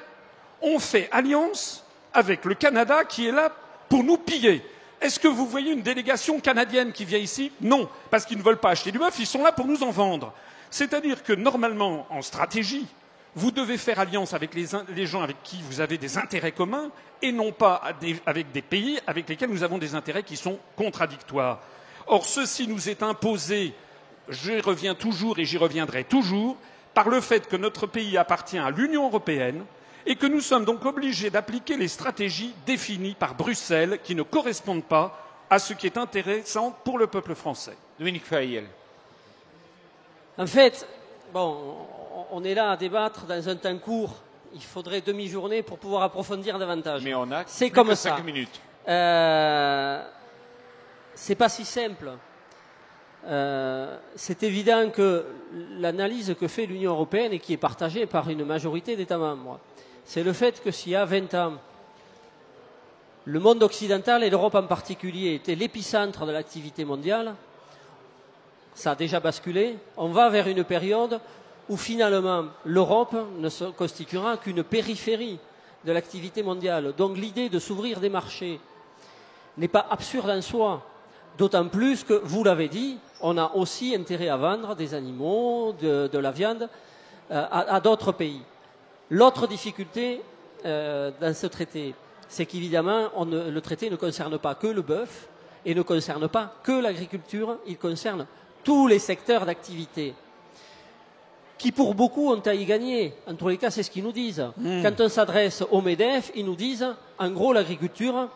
on 0.61 0.79
fait 0.79 1.09
alliance 1.11 1.85
avec 2.15 2.45
le 2.45 2.55
Canada 2.55 3.05
qui 3.05 3.27
est 3.27 3.33
là 3.33 3.51
pour 3.89 4.05
nous 4.05 4.17
piller. 4.19 4.65
Est-ce 5.01 5.19
que 5.19 5.29
vous 5.29 5.47
voyez 5.47 5.73
une 5.73 5.83
délégation 5.83 6.39
canadienne 6.39 6.93
qui 6.93 7.05
vient 7.05 7.19
ici? 7.19 7.51
Non, 7.61 7.89
parce 8.11 8.25
qu'ils 8.25 8.39
ne 8.39 8.43
veulent 8.43 8.59
pas 8.61 8.71
acheter 8.71 8.93
du 8.93 8.99
bœuf, 8.99 9.19
ils 9.19 9.27
sont 9.27 9.43
là 9.43 9.51
pour 9.53 9.67
nous 9.67 9.83
en 9.83 9.91
vendre. 9.91 10.33
C'est-à-dire 10.71 11.23
que 11.23 11.33
normalement, 11.33 12.07
en 12.09 12.23
stratégie, 12.23 12.87
vous 13.35 13.51
devez 13.51 13.79
faire 13.79 13.99
alliance 13.99 14.35
avec 14.35 14.55
les, 14.55 15.07
gens 15.07 15.23
avec 15.23 15.43
qui 15.43 15.63
vous 15.63 15.81
avez 15.81 15.97
des 15.97 16.19
intérêts 16.19 16.53
communs 16.53 16.91
et 17.23 17.33
non 17.33 17.53
pas 17.53 17.83
avec 18.27 18.53
des 18.53 18.63
pays 18.63 18.99
avec 19.07 19.29
lesquels 19.29 19.49
nous 19.51 19.63
avons 19.63 19.79
des 19.79 19.95
intérêts 19.95 20.23
qui 20.23 20.37
sont 20.37 20.59
contradictoires. 20.77 21.61
Or, 22.07 22.27
ceci 22.27 22.69
nous 22.69 22.89
est 22.91 23.03
imposé, 23.03 23.73
j'y 24.29 24.61
reviens 24.61 24.95
toujours 24.95 25.39
et 25.39 25.45
j'y 25.45 25.57
reviendrai 25.57 26.05
toujours, 26.05 26.57
par 26.93 27.09
le 27.09 27.21
fait 27.23 27.49
que 27.49 27.57
notre 27.57 27.87
pays 27.87 28.19
appartient 28.19 28.59
à 28.59 28.71
l'Union 28.71 29.07
européenne 29.07 29.65
et 30.05 30.17
que 30.17 30.27
nous 30.27 30.41
sommes 30.41 30.67
donc 30.67 30.85
obligés 30.85 31.31
d'appliquer 31.31 31.77
les 31.79 31.89
stratégies 31.89 32.55
définies 32.67 33.15
par 33.15 33.35
Bruxelles 33.35 34.01
qui 34.05 34.15
ne 34.15 34.23
correspondent 34.23 34.85
pas 34.85 35.19
à 35.49 35.59
ce 35.59 35.73
qui 35.73 35.87
est 35.87 35.97
intéressant 35.97 36.77
pour 36.85 36.99
le 36.99 37.07
peuple 37.07 37.35
français. 37.35 37.77
Dominique 37.99 38.27
Faïel. 38.27 38.67
En 40.37 40.47
fait, 40.47 40.87
bon, 41.33 41.77
on- 41.99 42.02
on 42.33 42.43
est 42.45 42.55
là 42.55 42.71
à 42.71 42.77
débattre 42.77 43.27
dans 43.27 43.49
un 43.49 43.57
temps 43.57 43.77
court. 43.79 44.15
Il 44.55 44.63
faudrait 44.63 45.03
demi-journée 45.03 45.63
pour 45.63 45.79
pouvoir 45.79 46.03
approfondir 46.03 46.59
davantage. 46.59 47.03
Mais 47.05 47.15
on 47.15 47.31
a 47.31 47.45
C'est 47.47 47.67
plus 47.67 47.75
comme 47.75 47.89
que 47.89 47.95
ça. 47.95 48.17
cinq 48.17 48.25
minutes. 48.25 48.61
Euh, 48.89 50.03
c'est 51.15 51.35
pas 51.35 51.49
si 51.51 51.65
simple. 51.65 52.11
Euh, 53.27 53.97
c'est 54.17 54.43
évident 54.43 54.91
que 54.91 55.27
l'analyse 55.79 56.35
que 56.41 56.49
fait 56.49 56.67
l'Union 56.67 56.93
européenne 56.93 57.33
et 57.35 57.39
qui 57.39 57.53
est 57.53 57.59
partagée 57.59 58.07
par 58.07 58.29
une 58.31 58.45
majorité 58.45 58.97
d'États 58.97 59.19
membres, 59.19 59.61
c'est 60.05 60.23
le 60.25 60.33
fait 60.33 60.61
que 60.63 60.71
s'il 60.71 60.93
y 60.93 60.97
a 60.97 61.05
20 61.05 61.35
ans, 61.35 61.53
le 63.25 63.39
monde 63.41 63.63
occidental 63.63 64.25
et 64.25 64.31
l'Europe 64.31 64.55
en 64.57 64.65
particulier 64.67 65.35
étaient 65.35 65.55
l'épicentre 65.55 66.27
de 66.27 66.33
l'activité 66.33 66.85
mondiale, 66.85 67.35
ça 68.75 68.93
a 68.93 68.95
déjà 68.97 69.21
basculé. 69.21 69.77
On 69.97 70.09
va 70.09 70.29
vers 70.31 70.49
une 70.49 70.65
période 70.65 71.21
où 71.73 71.77
finalement 71.79 72.45
l'Europe 72.67 73.17
ne 73.39 73.49
se 73.49 73.65
constituera 73.65 74.37
qu'une 74.37 74.63
périphérie 74.63 75.39
de 75.87 75.93
l'activité 75.93 76.43
mondiale. 76.43 76.93
Donc 76.99 77.17
l'idée 77.17 77.49
de 77.49 77.59
s'ouvrir 77.59 77.99
des 77.99 78.11
marchés 78.11 78.61
n'est 79.57 79.69
pas 79.69 79.87
absurde 79.89 80.29
en 80.29 80.43
soi. 80.43 80.83
D'autant 81.39 81.67
plus 81.69 82.05
que, 82.05 82.21
vous 82.25 82.45
l'avez 82.45 82.69
dit, 82.69 82.99
on 83.23 83.39
a 83.39 83.53
aussi 83.55 83.95
intérêt 83.95 84.29
à 84.29 84.37
vendre 84.37 84.77
des 84.77 84.93
animaux, 84.93 85.75
de, 85.81 86.19
la 86.19 86.31
viande 86.31 86.69
euh, 87.31 87.47
à, 87.51 87.81
d'autres 87.81 88.13
pays. 88.13 88.43
L'autre 89.09 89.47
difficulté 89.47 90.21
euh, 90.67 91.11
dans 91.23 91.35
ce 91.35 91.47
traité, 91.47 91.95
c'est 92.29 92.45
qu'évidemment, 92.45 93.09
le 93.25 93.61
traité 93.61 93.89
ne 93.89 93.97
concerne 93.97 94.39
pas 94.39 94.55
que 94.55 94.67
le 94.67 94.83
bœuf 94.83 95.27
et 95.65 95.75
ne 95.75 95.81
concerne 95.81 96.29
pas 96.29 96.53
que 96.63 96.73
l'agriculture, 96.73 97.57
il 97.67 97.79
concerne 97.79 98.27
tous 98.63 98.87
les 98.89 98.99
secteurs 98.99 99.47
d'activité 99.47 100.15
qui 101.63 101.71
pour 101.71 101.95
beaucoup 101.95 102.33
ont 102.33 102.41
à 102.41 102.55
y 102.55 102.65
gagner. 102.65 103.15
En 103.29 103.35
tous 103.35 103.47
les 103.47 103.57
cas, 103.57 103.71
c'est 103.71 103.85
ce 103.85 103.91
qu'ils 103.91 104.03
nous 104.03 104.11
disent. 104.13 104.45
Quand 104.83 105.01
on 105.01 105.09
s'adresse 105.09 105.63
au 105.71 105.81
MEDEF, 105.81 106.33
ils 106.35 106.45
nous 106.45 106.57
disent, 106.57 106.87
en 107.19 107.31
gros, 107.31 107.53
l'agriculture, 107.53 108.29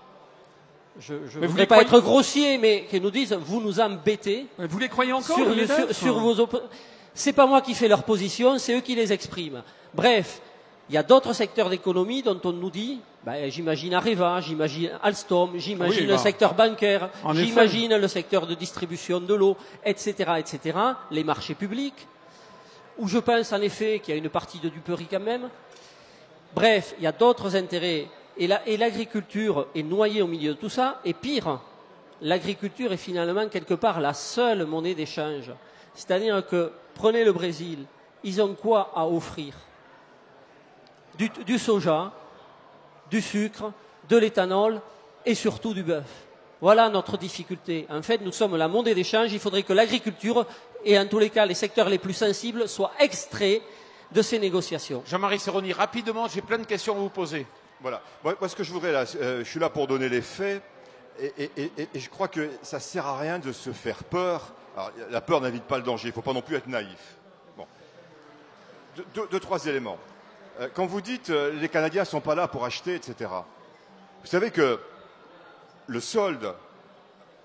je 1.00 1.14
ne 1.14 1.46
les 1.56 1.66
pas 1.66 1.82
croyez- 1.82 1.82
être 1.82 2.00
grossier, 2.00 2.56
mais 2.56 2.84
qu'ils 2.88 3.02
nous 3.02 3.10
disent, 3.10 3.32
vous 3.32 3.60
nous 3.60 3.80
embêtez 3.80 4.46
Vous 4.58 4.78
les 4.78 4.88
croyez 4.88 5.12
encore 5.12 5.36
sur, 5.36 5.44
le 5.44 5.56
MEDEF 5.56 5.86
sur- 5.92 5.94
sur 5.96 6.18
vos 6.20 6.48
C'est 7.14 7.32
pas 7.32 7.46
moi 7.46 7.60
qui 7.62 7.74
fais 7.74 7.88
leur 7.88 8.04
position, 8.04 8.58
c'est 8.58 8.74
eux 8.76 8.80
qui 8.80 8.94
les 8.94 9.12
expriment. 9.12 9.62
Bref, 9.92 10.40
il 10.88 10.94
y 10.94 10.98
a 10.98 11.02
d'autres 11.02 11.32
secteurs 11.32 11.68
d'économie 11.68 12.22
dont 12.22 12.40
on 12.44 12.52
nous 12.52 12.70
dit, 12.70 13.00
ben, 13.24 13.50
j'imagine 13.50 13.92
Areva, 13.94 14.40
j'imagine 14.40 14.90
Alstom, 15.02 15.50
j'imagine 15.56 16.02
Oui, 16.02 16.06
le 16.06 16.12
bah. 16.14 16.18
secteur 16.18 16.54
bancaire, 16.54 17.10
j'imagine 17.34 17.96
le 17.96 18.06
secteur 18.08 18.46
de 18.46 18.54
distribution 18.54 19.18
de 19.18 19.34
l'eau, 19.34 19.56
etc., 19.84 20.14
etc., 20.38 20.78
les 21.10 21.24
marchés 21.24 21.54
publics, 21.56 22.06
où 22.98 23.08
je 23.08 23.18
pense 23.18 23.52
en 23.52 23.60
effet 23.60 23.98
qu'il 24.00 24.14
y 24.14 24.16
a 24.16 24.18
une 24.18 24.28
partie 24.30 24.58
de 24.58 24.68
duperie 24.68 25.06
quand 25.10 25.20
même. 25.20 25.48
Bref, 26.54 26.94
il 26.98 27.04
y 27.04 27.06
a 27.06 27.12
d'autres 27.12 27.54
intérêts. 27.56 28.06
Et 28.38 28.46
la- 28.46 28.66
et 28.68 28.76
l'agriculture 28.76 29.66
est 29.74 29.82
noyée 29.82 30.22
au 30.22 30.26
milieu 30.26 30.54
de 30.54 30.58
tout 30.58 30.68
ça. 30.68 31.00
Et 31.04 31.14
pire, 31.14 31.60
l'agriculture 32.20 32.92
est 32.92 32.96
finalement 32.98 33.48
quelque 33.48 33.74
part 33.74 34.00
la 34.00 34.14
seule 34.14 34.66
monnaie 34.66 34.94
d'échange. 34.94 35.50
C'est-à-dire 35.94 36.46
que, 36.46 36.72
prenez 36.94 37.24
le 37.24 37.32
Brésil, 37.32 37.84
ils 38.24 38.40
ont 38.42 38.54
quoi 38.54 38.92
à 38.94 39.06
offrir? 39.06 39.54
Du 41.18 41.58
soja, 41.58 42.12
du 43.10 43.22
sucre, 43.22 43.72
de 44.08 44.16
l'éthanol 44.18 44.80
et 45.24 45.34
surtout 45.34 45.72
du 45.72 45.82
bœuf. 45.82 46.25
Voilà 46.60 46.88
notre 46.88 47.18
difficulté. 47.18 47.86
En 47.90 48.02
fait, 48.02 48.20
nous 48.22 48.32
sommes 48.32 48.56
la 48.56 48.68
monnaie 48.68 48.94
d'échange. 48.94 49.32
Il 49.32 49.38
faudrait 49.40 49.62
que 49.62 49.72
l'agriculture, 49.74 50.46
et 50.84 50.98
en 50.98 51.06
tous 51.06 51.18
les 51.18 51.30
cas 51.30 51.44
les 51.46 51.54
secteurs 51.54 51.88
les 51.88 51.98
plus 51.98 52.14
sensibles, 52.14 52.68
soient 52.68 52.92
extraits 52.98 53.62
de 54.12 54.22
ces 54.22 54.38
négociations. 54.38 55.02
Jean-Marie 55.06 55.38
Serroni, 55.38 55.72
rapidement, 55.72 56.28
j'ai 56.28 56.40
plein 56.40 56.58
de 56.58 56.64
questions 56.66 56.94
à 56.94 56.98
vous 56.98 57.10
poser. 57.10 57.46
Voilà. 57.80 58.00
Moi, 58.24 58.34
moi, 58.40 58.48
ce 58.48 58.56
que 58.56 58.64
je 58.64 58.72
voudrais 58.72 58.92
là, 58.92 59.04
euh, 59.20 59.40
je 59.44 59.50
suis 59.50 59.60
là 59.60 59.68
pour 59.68 59.86
donner 59.86 60.08
les 60.08 60.22
faits, 60.22 60.62
et, 61.20 61.32
et- 61.38 61.50
et- 61.56 61.72
et- 61.78 61.88
et 61.94 62.00
je 62.00 62.08
crois 62.08 62.28
que 62.28 62.48
ça 62.62 62.80
sert 62.80 63.04
à 63.06 63.18
rien 63.18 63.38
de 63.38 63.52
se 63.52 63.70
faire 63.72 64.02
peur. 64.04 64.54
Alors, 64.76 64.92
la 65.10 65.20
peur 65.20 65.40
n'invite 65.40 65.64
pas 65.64 65.76
le 65.76 65.82
danger. 65.82 66.04
Il 66.08 66.10
ne 66.10 66.14
faut 66.14 66.22
pas 66.22 66.32
non 66.32 66.40
plus 66.42 66.56
être 66.56 66.68
naïf. 66.68 67.16
Bon. 67.56 67.66
Deux, 68.96 69.04
deux- 69.14 69.26
deux, 69.30 69.40
trois 69.40 69.66
éléments. 69.66 69.98
Euh, 70.60 70.68
quand 70.72 70.86
vous 70.86 71.00
dites 71.02 71.28
euh, 71.30 71.52
les 71.60 71.68
Canadiens 71.68 72.02
ne 72.02 72.06
sont 72.06 72.20
pas 72.20 72.34
là 72.34 72.48
pour 72.48 72.64
acheter, 72.64 72.94
etc. 72.94 73.30
Vous 74.22 74.26
savez 74.26 74.50
que 74.50 74.78
le 75.86 76.00
solde 76.00 76.54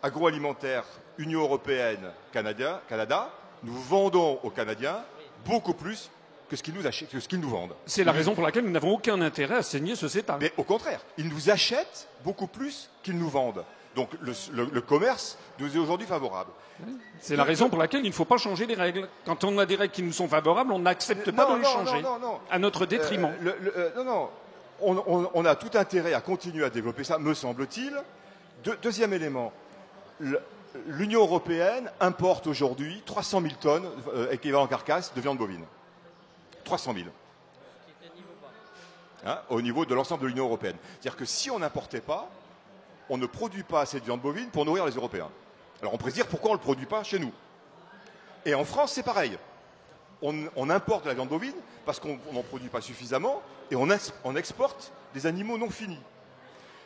agroalimentaire 0.03 0.83
Union 1.17 1.41
européenne 1.41 2.11
Canada, 2.31 2.81
Canada, 2.89 3.29
nous 3.63 3.73
vendons 3.73 4.39
aux 4.43 4.49
Canadiens 4.49 5.03
beaucoup 5.45 5.73
plus 5.73 6.09
que 6.49 6.55
ce 6.55 6.63
qu'ils 6.63 6.73
nous 6.73 6.85
achètent, 6.87 7.09
que 7.09 7.19
ce 7.19 7.27
qu'ils 7.27 7.39
nous 7.39 7.49
vendent. 7.49 7.75
C'est 7.85 8.03
la 8.03 8.11
raison 8.11 8.33
pour 8.33 8.43
laquelle 8.43 8.65
nous 8.65 8.71
n'avons 8.71 8.93
aucun 8.93 9.21
intérêt 9.21 9.55
à 9.57 9.63
signer 9.63 9.95
ce 9.95 10.07
CETA. 10.07 10.37
Mais 10.41 10.51
au 10.57 10.63
contraire, 10.63 11.01
ils 11.17 11.29
nous 11.29 11.49
achètent 11.49 12.07
beaucoup 12.23 12.47
plus 12.47 12.89
qu'ils 13.03 13.17
nous 13.17 13.29
vendent. 13.29 13.63
Donc 13.95 14.09
le, 14.21 14.33
le- 14.53 14.69
le 14.71 14.81
commerce 14.81 15.37
nous 15.59 15.73
est 15.75 15.79
aujourd'hui 15.79 16.07
favorable. 16.07 16.51
C'est 17.19 17.35
la 17.35 17.43
raison 17.43 17.69
pour 17.69 17.77
laquelle 17.77 18.03
il 18.03 18.09
ne 18.09 18.13
faut 18.13 18.25
pas 18.25 18.37
changer 18.37 18.65
les 18.65 18.73
règles. 18.73 19.07
Quand 19.25 19.43
on 19.43 19.57
a 19.59 19.65
des 19.65 19.75
règles 19.75 19.93
qui 19.93 20.01
nous 20.01 20.13
sont 20.13 20.27
favorables, 20.27 20.71
on 20.71 20.79
n'accepte 20.79 21.29
pas 21.31 21.45
Non, 21.45 21.53
de 21.53 21.57
les 21.59 21.63
non, 21.65 21.69
changer. 21.69 22.01
non, 22.01 22.13
non, 22.17 22.27
non. 22.27 22.39
À 22.49 22.57
notre 22.57 22.85
détriment. 22.85 23.25
Euh, 23.45 23.53
le- 23.61 23.77
euh, 23.77 23.89
non, 23.97 24.03
non. 24.03 24.29
On, 24.81 24.97
on- 25.05 25.29
on 25.33 25.45
a 25.45 25.55
tout 25.55 25.77
intérêt 25.77 26.13
à 26.13 26.21
continuer 26.21 26.65
à 26.65 26.69
développer 26.71 27.03
ça, 27.03 27.19
me 27.19 27.33
semble-t-il. 27.33 27.93
Deux- 28.63 28.77
deuxième 28.81 29.13
élément. 29.13 29.51
L'Union 30.87 31.21
européenne 31.21 31.91
importe 31.99 32.47
aujourd'hui 32.47 33.01
300 33.05 33.41
000 33.41 33.53
tonnes 33.59 33.89
euh, 34.13 34.31
équivalent 34.31 34.67
carcasse 34.67 35.13
de 35.13 35.21
viande 35.21 35.37
bovine. 35.37 35.65
300 36.63 36.93
000. 36.93 37.07
Hein, 39.25 39.39
au 39.49 39.61
niveau 39.61 39.85
de 39.85 39.93
l'ensemble 39.93 40.23
de 40.23 40.27
l'Union 40.27 40.45
européenne. 40.45 40.77
C'est-à-dire 40.93 41.15
que 41.15 41.25
si 41.25 41.51
on 41.51 41.59
n'importait 41.59 42.01
pas, 42.01 42.29
on 43.09 43.17
ne 43.17 43.25
produit 43.25 43.63
pas 43.63 43.81
assez 43.81 43.99
de 43.99 44.05
viande 44.05 44.21
bovine 44.21 44.49
pour 44.49 44.65
nourrir 44.65 44.85
les 44.85 44.93
Européens. 44.93 45.29
Alors 45.81 45.93
on 45.93 45.97
pourrait 45.97 46.11
se 46.11 46.15
dire 46.15 46.27
pourquoi 46.27 46.51
on 46.51 46.53
ne 46.53 46.59
le 46.59 46.63
produit 46.63 46.85
pas 46.85 47.03
chez 47.03 47.19
nous? 47.19 47.31
Et 48.45 48.55
en 48.55 48.65
France, 48.65 48.93
c'est 48.93 49.03
pareil. 49.03 49.37
On, 50.23 50.69
importe 50.69 51.03
de 51.03 51.09
la 51.09 51.15
viande 51.15 51.29
bovine 51.29 51.55
parce 51.83 51.99
qu'on 51.99 52.19
n'en 52.31 52.43
produit 52.43 52.69
pas 52.69 52.81
suffisamment 52.81 53.41
et 53.71 53.75
on, 53.75 53.87
on 54.23 54.35
exporte 54.35 54.91
des 55.15 55.25
animaux 55.25 55.57
non 55.57 55.69
finis. 55.71 55.99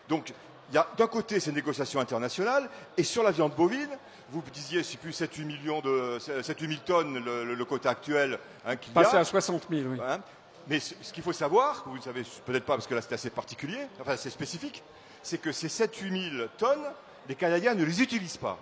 Donc, 0.07 0.33
il 0.69 0.75
y 0.75 0.77
a 0.77 0.87
d'un 0.97 1.07
côté 1.07 1.39
ces 1.39 1.51
négociations 1.51 1.99
internationales 1.99 2.69
et 2.97 3.03
sur 3.03 3.23
la 3.23 3.31
viande 3.31 3.53
bovine, 3.55 3.89
vous 4.31 4.41
disiez, 4.53 4.83
c'est 4.83 4.97
plus 4.97 5.19
7-8 5.19 5.45
millions 5.45 5.81
de 5.81 6.17
7-8 6.19 6.67
000 6.67 6.71
tonnes 6.85 7.23
le, 7.23 7.65
quota 7.65 7.91
actuel 7.91 8.39
hein, 8.65 8.75
qu'il 8.75 8.93
y 8.93 8.97
a. 8.97 9.03
Passer 9.03 9.17
à 9.17 9.23
60 9.23 9.67
000, 9.69 9.89
oui. 9.89 9.99
Hein. 10.01 10.19
Mais 10.67 10.79
ce, 10.79 10.95
ce 11.01 11.13
qu'il 11.13 11.23
faut 11.23 11.33
savoir, 11.33 11.83
vous 11.85 11.97
ne 11.97 12.01
savez 12.01 12.23
peut-être 12.45 12.65
pas 12.65 12.73
parce 12.73 12.87
que 12.87 12.95
là 12.95 13.01
c'est 13.01 13.13
assez 13.13 13.29
particulier, 13.29 13.79
enfin 14.01 14.13
assez 14.13 14.31
spécifique, 14.31 14.83
c'est 15.21 15.37
que 15.39 15.51
ces 15.51 15.67
7-8 15.67 16.31
000 16.37 16.47
tonnes, 16.57 16.85
les 17.27 17.35
Canadiens 17.35 17.75
ne 17.75 17.83
les 17.83 18.01
utilisent 18.01 18.37
pas. 18.37 18.57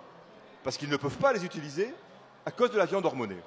Parce 0.62 0.78
qu'ils 0.78 0.88
ne 0.88 0.96
peuvent 0.96 1.18
pas 1.18 1.32
les 1.32 1.44
utiliser 1.44 1.94
à 2.46 2.50
cause 2.50 2.70
de 2.70 2.78
la 2.78 2.86
viande 2.86 3.04
hormonée. 3.04 3.40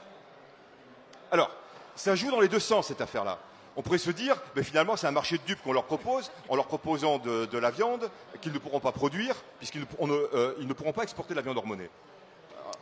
Alors, 1.31 1.51
ça 1.95 2.15
joue 2.15 2.31
dans 2.31 2.39
les 2.39 2.47
deux 2.47 2.59
sens 2.59 2.87
cette 2.87 3.01
affaire-là. 3.01 3.39
On 3.77 3.83
pourrait 3.83 3.99
se 3.99 4.09
dire, 4.09 4.35
mais 4.55 4.63
finalement, 4.63 4.97
c'est 4.97 5.05
un 5.05 5.11
marché 5.11 5.37
de 5.37 5.43
dupes 5.43 5.61
qu'on 5.61 5.71
leur 5.71 5.85
propose, 5.85 6.31
en 6.49 6.55
leur 6.55 6.65
proposant 6.65 7.19
de, 7.19 7.57
la 7.57 7.69
viande 7.69 8.09
qu'ils 8.41 8.51
ne 8.51 8.57
pourront 8.57 8.79
pas 8.79 8.91
produire, 8.91 9.35
puisqu'ils 9.59 9.81
ne, 9.81 9.85
pourront- 9.85 10.09
euh, 10.11 10.55
ne 10.59 10.73
pourront 10.73 10.93
pas 10.93 11.03
exporter 11.03 11.35
de 11.35 11.37
la 11.37 11.43
viande 11.43 11.57
hormonée. 11.57 11.89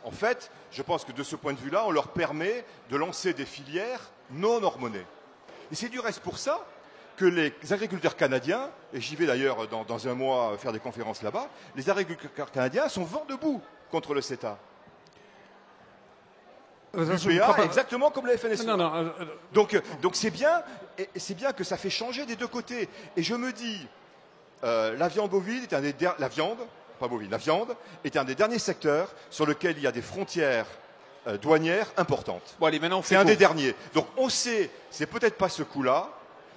En 0.04 0.10
fait, 0.10 0.50
je 0.72 0.82
pense 0.82 1.04
que 1.04 1.12
de 1.12 1.22
ce 1.22 1.36
point 1.36 1.52
de 1.52 1.58
vue-là, 1.58 1.84
on 1.86 1.90
leur 1.90 2.08
permet 2.08 2.64
de 2.88 2.96
lancer 2.96 3.34
des 3.34 3.44
filières 3.44 4.10
non 4.30 4.62
hormonées. 4.62 5.04
Et 5.70 5.74
c'est 5.74 5.90
du 5.90 6.00
reste 6.00 6.20
pour 6.20 6.38
ça 6.38 6.64
que 7.18 7.26
les 7.26 7.52
agriculteurs 7.72 8.16
canadiens, 8.16 8.70
et 8.94 9.00
j'y 9.00 9.16
vais 9.16 9.26
d'ailleurs 9.26 9.68
dans, 9.68 9.84
dans 9.84 10.08
un 10.08 10.14
mois 10.14 10.56
faire 10.56 10.72
des 10.72 10.78
conférences 10.78 11.22
là-bas, 11.22 11.48
les 11.74 11.90
agriculteurs 11.90 12.50
canadiens 12.50 12.88
sont 12.88 13.04
vent 13.04 13.26
debout 13.28 13.60
contre 13.90 14.14
le 14.14 14.22
CETA. 14.22 14.56
Euh, 14.56 14.58
ça, 14.58 14.60
je 16.85 16.85
ne 16.85 16.85
UPA, 16.96 17.54
pas. 17.54 17.64
exactement 17.64 18.10
comme 18.10 18.26
la 18.26 18.36
FNSEA. 18.38 18.64
Non, 18.64 18.76
non, 18.76 18.94
euh, 18.94 19.08
euh, 19.20 19.24
Donc, 19.52 19.74
euh, 19.74 19.80
donc 20.02 20.16
c'est 20.16 20.30
bien, 20.30 20.62
et 20.98 21.08
c'est 21.16 21.34
bien 21.34 21.52
que 21.52 21.64
ça 21.64 21.76
fait 21.76 21.90
changer 21.90 22.26
des 22.26 22.36
deux 22.36 22.46
côtés. 22.48 22.88
Et 23.16 23.22
je 23.22 23.34
me 23.34 23.52
dis, 23.52 23.86
euh, 24.64 24.96
la 24.96 25.08
viande 25.08 25.30
bovine 25.30 25.62
est 25.62 25.74
un 25.74 25.80
des 25.80 25.92
der- 25.92 26.14
la 26.18 26.28
viande, 26.28 26.58
pas 26.98 27.08
bovine, 27.08 27.30
la 27.30 27.36
viande 27.36 27.76
est 28.04 28.16
un 28.16 28.24
des 28.24 28.34
derniers 28.34 28.58
secteurs 28.58 29.08
sur 29.30 29.46
lequel 29.46 29.76
il 29.76 29.82
y 29.82 29.86
a 29.86 29.92
des 29.92 30.02
frontières 30.02 30.66
euh, 31.26 31.36
douanières 31.38 31.92
importantes. 31.96 32.54
Bon, 32.60 32.66
allez, 32.66 32.78
maintenant, 32.78 32.98
on 33.00 33.02
fait 33.02 33.08
C'est 33.10 33.16
un 33.16 33.20
court. 33.22 33.30
des 33.30 33.36
derniers. 33.36 33.74
Donc 33.94 34.06
on 34.16 34.28
sait, 34.28 34.70
c'est 34.90 35.06
peut-être 35.06 35.36
pas 35.36 35.48
ce 35.48 35.62
coup-là, 35.62 36.08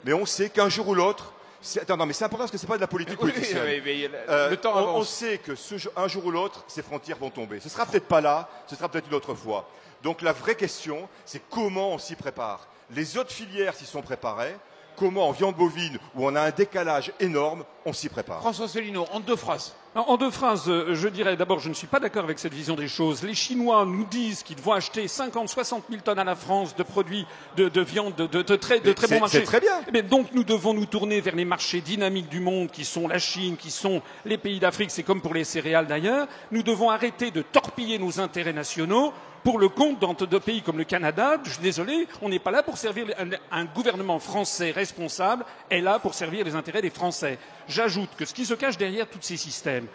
mais 0.05 0.13
on 0.13 0.25
sait 0.25 0.49
qu'un 0.49 0.69
jour 0.69 0.87
ou 0.87 0.93
l'autre, 0.95 1.33
attends, 1.81 1.97
non, 1.97 2.05
mais 2.05 2.13
c'est 2.13 2.23
important 2.23 2.43
parce 2.43 2.51
que 2.51 2.57
c'est 2.57 2.67
pas 2.67 2.75
de 2.77 2.81
la 2.81 2.87
politique 2.87 3.21
Oui, 3.21 3.31
politicienne. 3.31 3.63
oui, 3.65 3.81
mais 3.83 4.07
le- 4.07 4.29
Euh, 4.29 4.49
le 4.51 4.57
temps 4.57 4.95
on, 4.95 5.03
sait 5.03 5.39
que 5.39 5.55
ce 5.55 5.75
un 5.97 6.07
jour 6.07 6.25
ou 6.25 6.31
l'autre, 6.31 6.63
ces 6.67 6.81
frontières 6.83 7.17
vont 7.17 7.31
tomber. 7.31 7.59
Ce 7.59 7.67
sera 7.67 7.85
peut-être 7.85 8.07
pas 8.07 8.21
là, 8.21 8.47
ce 8.67 8.75
sera 8.77 8.87
peut-être 8.87 9.07
une 9.07 9.15
autre 9.15 9.33
fois. 9.33 9.67
Donc 10.03 10.21
la 10.21 10.31
vraie 10.33 10.55
question, 10.55 11.07
c'est 11.25 11.41
comment 11.49 11.89
on 11.91 11.97
s'y 11.97 12.15
prépare. 12.15 12.67
Les 12.95 13.17
autres 13.17 13.31
filières 13.31 13.75
s'y 13.75 13.85
sont 13.85 14.01
préparées. 14.01 14.55
Comment 14.95 15.29
en 15.29 15.31
viande 15.31 15.55
bovine, 15.55 15.97
où 16.13 16.25
on 16.27 16.35
a 16.35 16.41
un 16.41 16.49
décalage 16.51 17.13
énorme, 17.21 17.63
on 17.85 17.93
s'y 17.93 18.09
prépare. 18.09 18.41
François 18.41 18.67
Célineau, 18.67 19.05
en 19.13 19.21
deux 19.21 19.37
phrases. 19.37 19.73
En 19.95 20.17
deux 20.17 20.29
phrases, 20.29 20.65
euh, 20.67 20.93
je 20.93 21.07
dirais 21.07 21.37
d'abord, 21.37 21.59
je 21.59 21.69
ne 21.69 21.73
suis 21.73 21.87
pas 21.87 22.01
d'accord 22.01 22.25
avec 22.25 22.37
cette 22.37 22.53
vision 22.53 22.75
des 22.75 22.89
choses. 22.89 23.23
Les 23.23 23.33
Chinois 23.33 23.85
nous 23.85 24.03
disent 24.03 24.43
qu'ils 24.43 24.59
vont 24.59 24.73
acheter 24.73 25.07
50, 25.07 25.47
60 25.47 25.85
000 25.89 26.01
tonnes 26.01 26.19
à 26.19 26.25
la 26.25 26.35
France 26.35 26.75
de 26.75 26.83
produits 26.83 27.25
de, 27.55 27.69
de 27.69 27.81
viande 27.81 28.13
de, 28.15 28.27
de- 28.27 28.41
de 28.41 28.55
très, 28.57 28.81
de 28.81 28.89
Mais 28.89 28.93
très 28.93 29.07
c'est- 29.07 29.15
bons 29.15 29.21
marchés. 29.21 29.37
c'est 29.39 29.43
très 29.45 29.61
bien. 29.61 29.81
Bien, 29.89 30.03
donc 30.03 30.27
nous 30.33 30.43
devons 30.43 30.73
nous 30.73 30.85
tourner 30.85 31.21
vers 31.21 31.35
les 31.35 31.45
marchés 31.45 31.79
dynamiques 31.79 32.27
du 32.29 32.41
monde, 32.41 32.69
qui 32.69 32.83
sont 32.83 33.07
la 33.07 33.19
Chine, 33.19 33.55
qui 33.55 33.71
sont 33.71 34.01
les 34.25 34.37
pays 34.37 34.59
d'Afrique, 34.59 34.91
c'est 34.91 35.03
comme 35.03 35.21
pour 35.21 35.33
les 35.33 35.45
céréales 35.45 35.87
d'ailleurs. 35.87 36.27
Nous 36.51 36.61
devons 36.61 36.89
arrêter 36.89 37.31
de 37.31 37.41
torpiller 37.41 37.97
nos 37.99 38.19
intérêts 38.19 38.53
nationaux 38.53 39.13
pour 39.43 39.59
le 39.59 39.69
compte 39.69 39.99
dans 39.99 40.13
de 40.13 40.37
pays 40.37 40.61
comme 40.61 40.77
le 40.77 40.83
Canada. 40.83 41.37
Je 41.43 41.51
suis 41.51 41.61
désolé, 41.61 42.07
on 42.21 42.29
n'est 42.29 42.39
pas 42.39 42.51
là 42.51 42.63
pour 42.63 42.77
servir 42.77 43.07
un, 43.17 43.29
un 43.51 43.65
gouvernement 43.65 44.19
français 44.19 44.71
responsable, 44.71 45.45
est 45.69 45.81
là 45.81 45.99
pour 45.99 46.13
servir 46.13 46.45
les 46.45 46.55
intérêts 46.55 46.81
des 46.81 46.89
Français. 46.89 47.37
J'ajoute 47.67 48.09
que 48.17 48.25
ce 48.25 48.33
qui 48.33 48.45
se 48.45 48.53
cache 48.53 48.77
derrière 48.77 49.07
tous 49.07 49.21
ces 49.21 49.37
systèmes, 49.37 49.87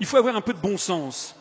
il 0.00 0.06
faut 0.06 0.16
avoir 0.16 0.36
un 0.36 0.40
peu 0.40 0.52
de 0.52 0.58
bon 0.58 0.76
sens. 0.76 1.36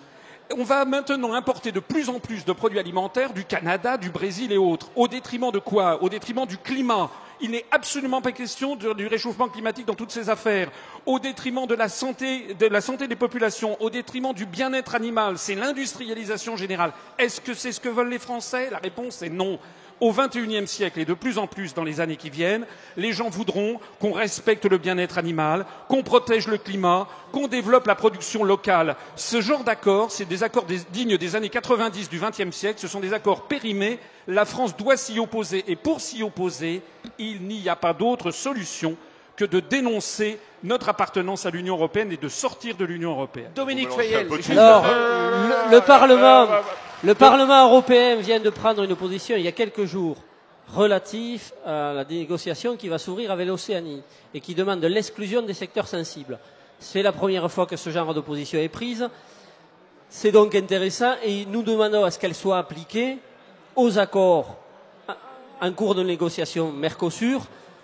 On 0.58 0.63
va 0.63 0.86
maintenant 0.86 1.34
importer 1.34 1.71
de 1.71 1.79
plus 1.79 2.10
en 2.10 2.19
plus 2.19 2.45
de 2.45 2.51
produits 2.51 2.79
alimentaires 2.79 3.34
du 3.34 3.43
Canada, 3.45 3.97
du 3.97 4.10
Brésil 4.10 4.51
et 4.51 4.58
autres. 4.58 4.89
Au 4.95 5.08
détriment 5.08 5.51
de 5.51 5.60
quoi? 5.60 6.03
Au 6.03 6.10
détriment 6.10 6.45
du 6.45 6.58
climat. 6.58 7.10
Il 7.41 7.51
n'est 7.51 7.65
absolument 7.71 8.21
pas 8.21 8.32
question 8.32 8.75
du 8.75 9.08
réchauffement 9.08 9.49
climatique 9.49 9.86
dans 9.86 9.95
toutes 9.95 10.12
ces 10.12 10.29
affaires. 10.29 10.69
Au 11.06 11.19
détriment 11.19 11.65
de 11.65 11.75
la 11.75 11.89
santé, 11.89 12.53
de 12.53 12.67
la 12.67 12.82
santé 12.82 13.08
des 13.08 13.15
populations. 13.15 13.82
Au 13.82 13.89
détriment 13.89 14.34
du 14.34 14.45
bien-être 14.45 14.95
animal. 14.95 15.38
C'est 15.38 15.56
l'industrialisation 15.56 16.56
générale. 16.56 16.93
Est-ce 17.17 17.41
que 17.41 17.53
c'est 17.53 17.71
ce 17.71 17.79
que 17.79 17.89
veulent 17.89 18.10
les 18.10 18.19
Français? 18.19 18.69
La 18.69 18.77
réponse 18.77 19.21
est 19.21 19.29
non. 19.29 19.60
Au 20.04 20.12
XXIe 20.12 20.68
siècle 20.68 21.00
et 21.00 21.06
de 21.06 21.13
plus 21.13 21.38
en 21.38 21.48
plus 21.48 21.74
dans 21.74 21.86
les 21.86 22.02
années 22.02 22.18
qui 22.18 22.30
viennent, 22.30 22.66
les 22.98 23.13
gens 23.13 23.30
voudront 23.30 23.80
qu'on 24.02 24.12
respecte 24.12 24.66
le 24.66 24.78
bien-être 24.78 25.18
animal, 25.18 25.66
qu'on 25.88 26.04
protège 26.04 26.48
le 26.48 26.58
climat, 26.58 27.08
qu'on 27.32 27.48
développe 27.48 27.88
la 27.88 27.96
production 27.96 28.44
locale. 28.44 28.98
Ce 29.16 29.39
genre 29.39 29.63
d'accords, 29.63 30.12
c'est 30.12 30.26
des 30.28 30.44
accords 30.44 30.66
des- 30.66 30.82
dignes 30.92 31.16
des 31.18 31.36
années 31.38 31.48
90 31.48 32.10
du 32.10 32.20
XXe 32.20 32.54
siècle, 32.54 32.80
ce 32.82 32.89
sont 32.89 33.00
des 33.00 33.13
accords 33.13 33.44
périmés. 33.44 33.98
La 34.28 34.44
France 34.44 34.76
doit 34.76 34.98
s'y 34.98 35.20
opposer 35.20 35.63
et 35.68 35.78
pour 35.78 36.02
s'y 36.02 36.22
opposer, 36.22 36.82
il 37.18 37.42
n'y 37.44 37.70
a 37.70 37.78
pas 37.78 37.94
d'autre 37.94 38.32
solution 38.32 38.98
que 39.38 39.46
de 39.46 39.62
dénoncer 39.62 40.38
notre 40.63 40.89
appartenance 40.89 41.46
à 41.46 41.50
l'Union 41.50 41.76
européenne 41.76 42.12
et 42.12 42.18
de 42.18 42.28
sortir 42.30 42.76
de 42.76 42.84
l'Union 42.86 43.12
européenne. 43.12 43.50
Dominique 43.56 43.89
Fayel. 43.92 44.28
Alors, 44.52 44.86
Euh, 44.86 45.68
le, 45.70 45.76
le 45.78 45.82
Parlement, 45.82 46.48
le 47.04 47.16
Parlement 47.16 47.66
européen 47.68 48.16
vient 48.16 48.39
de 48.39 48.50
prendre 48.50 48.84
une 48.84 48.96
position 48.96 49.36
il 49.36 49.44
y 49.44 49.48
a 49.50 49.52
quelques 49.52 49.84
jours 49.84 50.16
relatif 50.74 51.52
à 51.66 51.92
la 51.94 52.06
négociation 52.06 52.78
qui 52.78 52.88
va 52.88 52.98
s'ouvrir 52.98 53.30
avec 53.30 53.46
l'Océanie 53.46 54.02
et 54.34 54.39
qui 54.39 54.56
demande 54.56 54.84
l'exclusion 54.86 55.42
des 55.42 55.54
secteurs 55.54 55.88
sensibles. 55.88 56.39
C'est 56.80 57.02
la 57.02 57.12
première 57.12 57.52
fois 57.52 57.66
que 57.66 57.76
ce 57.76 57.89
genre 57.89 58.13
de 58.13 58.22
position 58.22 58.58
est 58.60 58.70
prise. 58.70 59.10
C'est 60.10 60.32
donc 60.32 60.56
intéressant 60.56 61.13
et 61.24 61.46
nous 61.46 61.62
demandons 61.62 62.06
à 62.06 62.12
ce 62.12 62.18
qu'elle 62.20 62.34
soit 62.36 62.58
appliquée 62.58 63.18
aux 63.76 64.00
accords 64.00 64.56
en 65.60 65.72
cours 65.74 65.96
de 65.96 66.04
négociation 66.04 66.72
Mercosur, 66.72 67.42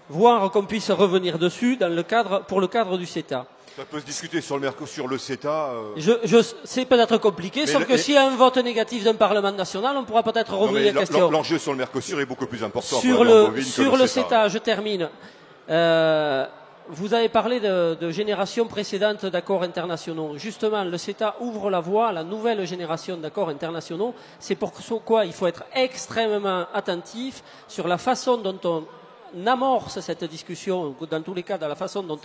voire 0.07 0.49
qu'on 0.51 0.65
puisse 0.65 0.91
revenir 0.91 1.37
dessus 1.39 1.75
dans 1.75 1.93
le 1.93 2.03
cadre, 2.03 2.43
pour 2.47 2.61
le 2.61 2.67
cadre 2.67 2.97
du 2.97 3.05
CETA. 3.05 3.45
Ça 3.77 3.85
peut 3.85 3.99
se 3.99 4.05
discuter 4.05 4.41
sur 4.41 4.55
le 4.55 4.61
Mercosur, 4.61 5.07
le 5.07 5.17
CETA. 5.17 5.69
euh, 5.71 5.91
Je, 5.95 6.11
je, 6.25 6.37
c'est 6.65 6.85
peut-être 6.85 7.17
compliqué, 7.17 7.61
Mais 7.61 7.67
sauf 7.67 7.81
le- 7.81 7.85
que 7.85 7.97
s'il 7.97 8.15
y 8.15 8.17
a 8.17 8.25
un 8.27 8.35
vote 8.35 8.57
négatif 8.57 9.03
d'un 9.03 9.15
Parlement 9.15 9.51
national, 9.51 9.95
on 9.97 10.03
pourra 10.03 10.23
peut-être 10.23 10.53
revenir 10.53 10.89
à 10.89 10.93
la 10.93 10.99
question. 11.01 11.31
L'enjeu 11.31 11.57
sur 11.57 11.71
le 11.71 11.77
Mercosur 11.77 12.19
est 12.19 12.25
beaucoup 12.25 12.47
plus 12.47 12.63
important 12.63 12.97
Sur 12.99 13.23
le, 13.23 13.61
sur 13.61 13.95
le 13.95 14.05
CETA, 14.07 14.47
je 14.49 14.57
termine. 14.57 15.09
Euh, 15.69 16.45
vous 16.91 17.13
avez 17.13 17.29
parlé 17.29 17.59
de, 17.59 17.93
de 18.01 18.09
générations 18.09 18.65
précédentes 18.65 19.25
d'accords 19.27 19.61
internationaux. 19.61 20.33
Justement, 20.37 20.83
le 20.83 20.97
CETA 20.97 21.35
ouvre 21.39 21.69
la 21.69 21.79
voie 21.79 22.07
à 22.07 22.11
la 22.11 22.23
nouvelle 22.23 22.65
génération 22.65 23.15
d'accords 23.15 23.49
internationaux. 23.49 24.15
C'est 24.39 24.55
pourquoi 24.55 25.25
il 25.25 25.31
faut 25.33 25.45
être 25.47 25.63
extrêmement 25.75 26.65
attentif 26.73 27.43
sur 27.67 27.87
la 27.87 27.99
façon 27.99 28.37
dont 28.37 28.59
on 28.63 28.83
amorce 29.45 29.99
cette 29.99 30.23
discussion, 30.23 30.95
dans 31.09 31.21
tous 31.21 31.33
les 31.33 31.43
cas, 31.43 31.57
dans 31.57 31.67
la 31.67 31.75
façon 31.75 32.03
dont 32.03 32.19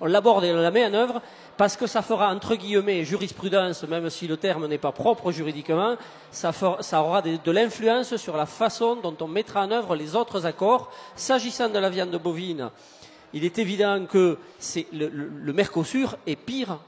on, 0.00 0.06
l'aborde 0.06 0.44
et 0.44 0.52
on 0.52 0.56
la 0.56 0.70
met 0.70 0.86
en 0.86 0.94
œuvre, 0.94 1.22
parce 1.56 1.76
que 1.76 1.86
ça 1.86 2.02
fera, 2.02 2.32
entre 2.32 2.54
guillemets, 2.54 3.04
jurisprudence, 3.04 3.82
même 3.84 4.10
si 4.10 4.26
le 4.26 4.36
terme 4.36 4.66
n'est 4.66 4.78
pas 4.78 4.92
propre 4.92 5.32
juridiquement, 5.32 5.96
ça, 6.30 6.52
aura 6.94 7.22
de 7.22 7.50
l'influence 7.50 8.16
sur 8.16 8.36
la 8.36 8.46
façon 8.46 8.96
dont 8.96 9.16
on 9.20 9.28
mettra 9.28 9.64
en 9.64 9.70
œuvre 9.70 9.96
les 9.96 10.16
autres 10.16 10.46
accords. 10.46 10.90
S'agissant 11.16 11.68
de 11.68 11.78
la 11.78 11.90
viande 11.90 12.16
bovine, 12.16 12.70
il 13.32 13.44
est 13.44 13.58
évident 13.58 14.06
que 14.06 14.38
le 14.92 15.52
Mercosur 15.52 16.16
est 16.26 16.36
pire 16.36 16.78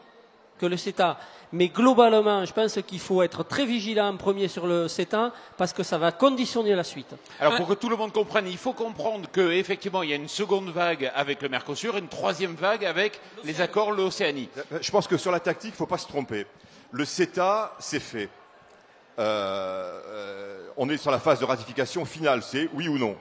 que 0.61 0.67
le 0.67 0.77
CETA. 0.77 1.19
Mais 1.53 1.69
globalement, 1.69 2.45
je 2.45 2.53
pense 2.53 2.79
qu'il 2.87 3.01
faut 3.01 3.23
être 3.23 3.43
très 3.43 3.65
vigilant 3.67 4.09
en 4.09 4.17
premier 4.17 4.47
sur 4.47 4.67
le 4.67 4.87
CETA 4.87 5.33
parce 5.57 5.73
que 5.73 5.83
ça 5.83 5.99
va 5.99 6.13
conditionner 6.13 6.77
la 6.77 6.85
suite. 6.85 7.13
Alors 7.41 7.57
pour 7.57 7.67
que 7.67 7.75
tout 7.75 7.89
le 7.89 7.97
monde 7.97 8.13
comprenne, 8.13 8.47
il 8.47 8.59
faut 8.59 8.75
comprendre 8.75 9.29
qu'effectivement 9.33 10.03
il 10.03 10.11
y 10.11 10.13
a 10.13 10.17
une 10.17 10.29
seconde 10.29 10.69
vague 10.69 11.11
avec 11.15 11.43
le 11.43 11.49
Mercosur 11.49 11.97
et 11.97 12.01
une 12.01 12.09
troisième 12.09 12.55
vague 12.55 12.85
avec 12.85 13.21
les 13.43 13.61
accords 13.61 13.91
l'Océanie. 13.91 14.49
Euh, 14.73 14.79
Je 14.81 14.91
pense 14.91 15.09
que 15.09 15.17
sur 15.17 15.33
la 15.33 15.41
tactique, 15.41 15.71
il 15.71 15.75
ne 15.75 15.79
faut 15.79 15.87
pas 15.87 15.99
se 15.99 16.07
tromper. 16.07 16.47
Le 16.93 17.05
CETA, 17.05 17.75
c'est 17.79 18.01
fait. 18.01 18.29
Euh, 19.19 20.01
euh, 20.07 20.69
on 20.77 20.89
est 20.89 20.97
sur 20.97 21.11
la 21.11 21.19
phase 21.19 21.41
de 21.41 21.45
ratification 21.45 22.05
finale, 22.05 22.43
c'est 22.43 22.69
oui 22.75 22.87
ou 22.89 22.99
non. 22.99 23.17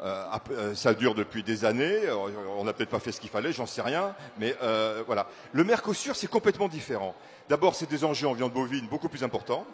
Euh, 0.00 0.24
euh, 0.50 0.74
ça 0.74 0.92
dure 0.92 1.14
depuis 1.14 1.42
des 1.42 1.64
années. 1.64 2.00
euh, 2.06 2.14
On 2.58 2.64
n'a 2.64 2.72
peut-être 2.74 2.90
pas 2.90 2.98
fait 3.00 3.12
ce 3.12 3.20
qu'il 3.20 3.30
fallait, 3.30 3.52
j'en 3.52 3.64
sais 3.66 3.80
rien. 3.82 4.14
Mais 4.38 4.54
euh, 4.62 5.02
voilà. 5.06 5.26
Le 5.52 5.64
Mercosur, 5.64 6.14
c'est 6.16 6.26
complètement 6.26 6.68
différent. 6.68 7.14
D'abord, 7.48 7.74
c'est 7.74 7.88
des 7.88 8.04
enjeux 8.04 8.28
en 8.28 8.34
viande 8.34 8.52
bovine 8.52 8.86
beaucoup 8.88 9.08
plus 9.08 9.24
importants. 9.24 9.64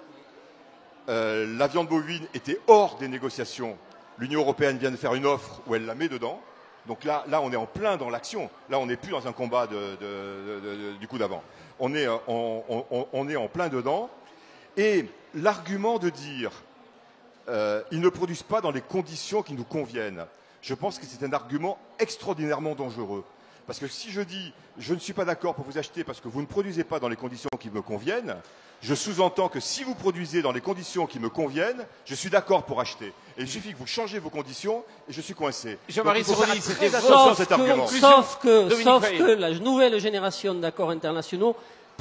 La 1.08 1.66
viande 1.66 1.88
bovine 1.88 2.24
était 2.34 2.60
hors 2.68 2.96
des 2.98 3.08
négociations. 3.08 3.76
L'Union 4.18 4.40
européenne 4.40 4.78
vient 4.78 4.90
de 4.92 4.96
faire 4.96 5.14
une 5.14 5.26
offre 5.26 5.60
où 5.66 5.74
elle 5.74 5.86
la 5.86 5.94
met 5.96 6.08
dedans. 6.08 6.40
Donc 6.86 7.02
là, 7.04 7.24
là, 7.28 7.40
on 7.40 7.50
est 7.52 7.56
en 7.56 7.66
plein 7.66 7.96
dans 7.96 8.08
l'action. 8.10 8.50
Là, 8.70 8.78
on 8.78 8.86
n'est 8.86 8.96
plus 8.96 9.10
dans 9.10 9.26
un 9.26 9.32
combat 9.32 9.66
de- 9.66 10.96
du 11.00 11.08
coup 11.08 11.18
d'avant. 11.18 11.42
On- 11.80 11.90
on 13.12 13.28
est 13.28 13.36
en 13.36 13.48
plein 13.48 13.68
dedans. 13.68 14.10
Et 14.76 15.06
l'argument 15.34 15.98
de 15.98 16.10
dire 16.10 16.52
euh, 17.48 17.82
ils 17.90 18.00
ne 18.00 18.08
produisent 18.08 18.42
pas 18.42 18.60
dans 18.60 18.70
les 18.70 18.80
conditions 18.80 19.42
qui 19.42 19.54
nous 19.54 19.64
conviennent, 19.64 20.24
je 20.60 20.74
pense 20.74 20.98
que 20.98 21.06
c'est 21.06 21.24
un 21.24 21.32
argument 21.32 21.78
extraordinairement 21.98 22.74
dangereux. 22.74 23.24
Parce 23.66 23.78
que 23.78 23.88
si 23.88 24.10
je 24.10 24.20
dis 24.20 24.52
je 24.78 24.94
ne 24.94 24.98
suis 24.98 25.12
pas 25.12 25.24
d'accord 25.24 25.54
pour 25.54 25.64
vous 25.64 25.78
acheter 25.78 26.04
parce 26.04 26.20
que 26.20 26.28
vous 26.28 26.40
ne 26.40 26.46
produisez 26.46 26.84
pas 26.84 26.98
dans 26.98 27.08
les 27.08 27.16
conditions 27.16 27.50
qui 27.60 27.70
me 27.70 27.82
conviennent, 27.82 28.36
je 28.80 28.94
sous-entends 28.94 29.48
que 29.48 29.60
si 29.60 29.84
vous 29.84 29.94
produisez 29.94 30.42
dans 30.42 30.50
les 30.50 30.60
conditions 30.60 31.06
qui 31.06 31.20
me 31.20 31.28
conviennent, 31.28 31.86
je 32.04 32.14
suis 32.14 32.30
d'accord 32.30 32.64
pour 32.64 32.80
acheter. 32.80 33.12
Et 33.38 33.42
il 33.42 33.48
suffit 33.48 33.72
que 33.72 33.78
vous 33.78 33.86
changez 33.86 34.18
vos 34.18 34.30
conditions 34.30 34.84
et 35.08 35.12
je 35.12 35.20
suis 35.20 35.34
coincé. 35.34 35.78
Jean-Marie 35.88 36.24
c'était 36.24 36.90
Sauf 36.90 37.36
cet 37.36 37.52
argument. 37.52 37.86
que, 37.86 38.00
sauf 38.00 38.38
que 38.40 39.34
la 39.34 39.50
nouvelle 39.58 40.00
génération 40.00 40.54
d'accords 40.54 40.90
internationaux 40.90 41.54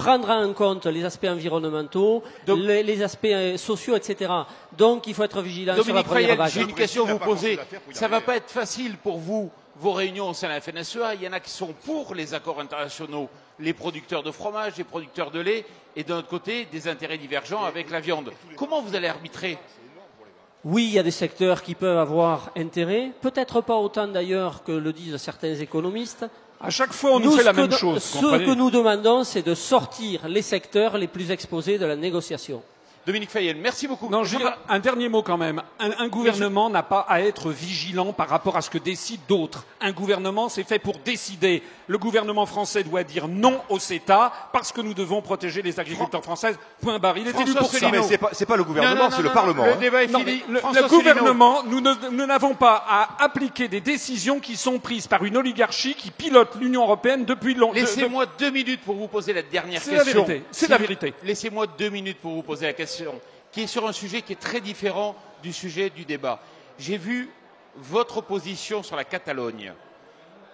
prendra 0.04 0.38
en 0.38 0.54
compte 0.54 0.86
les 0.88 1.04
aspects 1.06 1.28
environnementaux, 1.30 2.24
Donc- 2.48 2.60
les, 2.60 2.84
les 2.84 3.04
aspects 3.04 3.26
euh, 3.26 3.58
sociaux, 3.58 3.96
etc. 3.96 4.32
Donc 4.78 5.08
il 5.08 5.14
faut 5.14 5.24
être 5.24 5.42
vigilant 5.42 5.76
sur 5.82 5.94
la 5.94 6.04
première 6.04 6.36
vague. 6.36 6.52
j'ai 6.52 6.62
une 6.62 6.74
question 6.74 7.06
à 7.08 7.14
vous 7.14 7.20
poser. 7.20 7.60
Ça 7.92 8.08
va 8.08 8.16
arriver. 8.18 8.26
pas 8.26 8.36
être 8.38 8.50
facile 8.50 8.98
pour 8.98 9.18
vous, 9.18 9.52
vos 9.76 9.92
réunions 9.94 10.30
au 10.30 10.34
sein 10.34 10.48
de 10.48 10.54
la 10.54 10.62
FNSEA. 10.62 11.16
Il 11.16 11.24
y 11.24 11.28
en 11.28 11.34
a 11.34 11.40
qui 11.40 11.52
sont 11.52 11.74
pour 11.86 12.16
les 12.16 12.34
accords 12.34 12.60
internationaux, 12.60 13.30
les 13.60 13.74
producteurs 13.74 14.24
de 14.24 14.32
fromage, 14.32 14.74
les 14.78 14.84
producteurs 14.84 15.32
de 15.32 15.40
lait, 15.40 15.66
et 15.96 16.04
d'un 16.04 16.18
autre 16.18 16.28
côté, 16.28 16.66
des 16.72 16.88
intérêts 16.88 17.18
divergents 17.18 17.64
avec 17.64 17.90
la 17.90 18.00
viande. 18.00 18.32
Comment 18.56 18.82
vous 18.82 18.96
allez 18.96 19.08
arbitrer? 19.08 19.58
Oui, 20.64 20.86
il 20.86 20.94
y 20.94 21.00
a 21.00 21.04
des 21.04 21.12
secteurs 21.12 21.64
qui 21.64 21.74
peuvent 21.74 21.98
avoir 21.98 22.52
intérêt, 22.56 23.12
peut-être 23.22 23.62
pas 23.62 23.76
autant 23.76 24.08
d'ailleurs 24.08 24.64
que 24.64 24.72
le 24.72 24.94
disent 24.94 25.18
certains 25.18 25.56
économistes. 25.56 26.26
À 26.64 26.70
chaque 26.70 26.94
fois, 26.94 27.14
on 27.14 27.20
nous, 27.20 27.32
fait 27.32 27.44
la 27.44 27.54
même 27.54 27.72
chose. 27.72 28.04
Ce 28.04 28.20
que 28.20 28.54
nous 28.54 28.70
demandons, 28.70 29.24
c'est 29.24 29.42
de 29.42 29.56
sortir 29.56 30.28
les 30.28 30.44
secteurs 30.44 30.98
les 30.98 31.08
plus 31.08 31.32
exposés 31.32 31.80
de 31.80 31.86
la 31.86 31.96
négociation. 31.96 32.62
Dominique 33.06 33.32
Fayet, 33.32 33.56
merci 33.56 33.88
beaucoup. 33.88 34.10
Non, 34.10 34.22
un 34.70 34.80
dernier 34.80 35.10
mot 35.10 35.24
quand 35.24 35.38
même. 35.38 35.62
Un, 35.80 35.90
un 35.98 36.08
gouvernement 36.08 36.70
n'a 36.70 36.84
pas 36.84 37.00
à 37.10 37.22
être 37.22 37.50
vigilant 37.50 38.14
par 38.14 38.30
rapport 38.30 38.56
à 38.58 38.62
ce 38.62 38.70
que 38.70 38.78
décident 38.78 39.24
d'autres. 39.28 39.66
Un 39.82 39.92
gouvernement, 39.92 40.50
c'est 40.50 40.64
fait 40.64 40.78
pour 40.78 40.98
décider. 41.00 41.64
Le 41.88 41.98
gouvernement 41.98 42.46
français 42.46 42.84
doit 42.84 43.04
dire 43.04 43.28
non 43.28 43.60
au 43.70 43.80
CETA 43.80 44.32
parce 44.54 44.72
que 44.72 44.82
nous 44.82 44.94
devons 44.94 45.22
protéger 45.24 45.64
les 45.64 45.80
agriculteurs 45.80 46.24
français. 46.24 46.56
Point 46.80 47.00
barre. 47.00 47.18
Il 47.18 47.28
est 47.28 47.40
élu 47.40 47.56
pour 47.56 47.72
ça. 47.72 47.80
Non, 47.88 47.92
mais 47.92 48.04
c'est 48.04 48.20
pas, 48.20 48.30
c'est 48.34 48.46
pas 48.46 48.56
le 48.56 48.64
gouvernement, 48.64 49.10
c'est 49.10 49.24
le 49.24 49.30
non, 49.30 49.34
Parlement. 49.34 49.66
Le 49.66 49.72
hein. 49.74 49.78
débat 49.80 50.04
est 50.04 50.08
Non, 50.08 50.20
fini. 50.20 50.44
le, 50.48 50.88
gouvernement, 50.88 51.64
nous 51.64 51.82
ne- 51.82 52.10
nous 52.12 52.26
n'avons 52.28 52.54
pas 52.54 52.86
à 52.88 53.24
appliquer 53.24 53.68
des 53.68 53.82
décisions 53.82 54.40
qui 54.40 54.56
sont 54.56 54.78
prises 54.78 55.08
par 55.08 55.24
une 55.26 55.38
oligarchie 55.38 55.96
qui 55.96 56.12
pilote 56.12 56.56
l'Union 56.60 56.84
européenne 56.84 57.26
depuis 57.26 57.56
longtemps. 57.56 57.74
Laissez-moi 57.74 58.26
deux 58.38 58.52
minutes 58.52 58.82
pour 58.82 58.96
vous 58.96 59.08
poser 59.08 59.34
la 59.34 59.42
dernière 59.42 59.82
C'est 59.82 59.96
la 59.96 60.04
question. 60.04 60.24
vérité, 60.24 60.46
c'est 60.52 60.66
Si 60.66 60.72
la 60.72 60.78
vérité. 60.78 61.14
Laissez-moi 61.24 61.66
deux 61.66 61.90
minutes 61.90 62.20
pour 62.22 62.34
vous 62.34 62.44
poser 62.44 62.68
la 62.68 62.74
question, 62.74 62.91
qui 63.52 63.62
est 63.62 63.68
sur 63.68 63.88
un 63.88 63.92
sujet 63.92 64.22
qui 64.22 64.34
est 64.34 64.40
très 64.40 64.62
différent 64.62 65.16
du 65.44 65.54
sujet 65.54 65.90
du 65.90 66.06
débat. 66.06 66.40
J'ai 66.80 66.98
vu 66.98 67.30
votre 67.76 68.22
position 68.22 68.84
sur 68.84 68.96
la 68.96 69.04
Catalogne. 69.04 69.74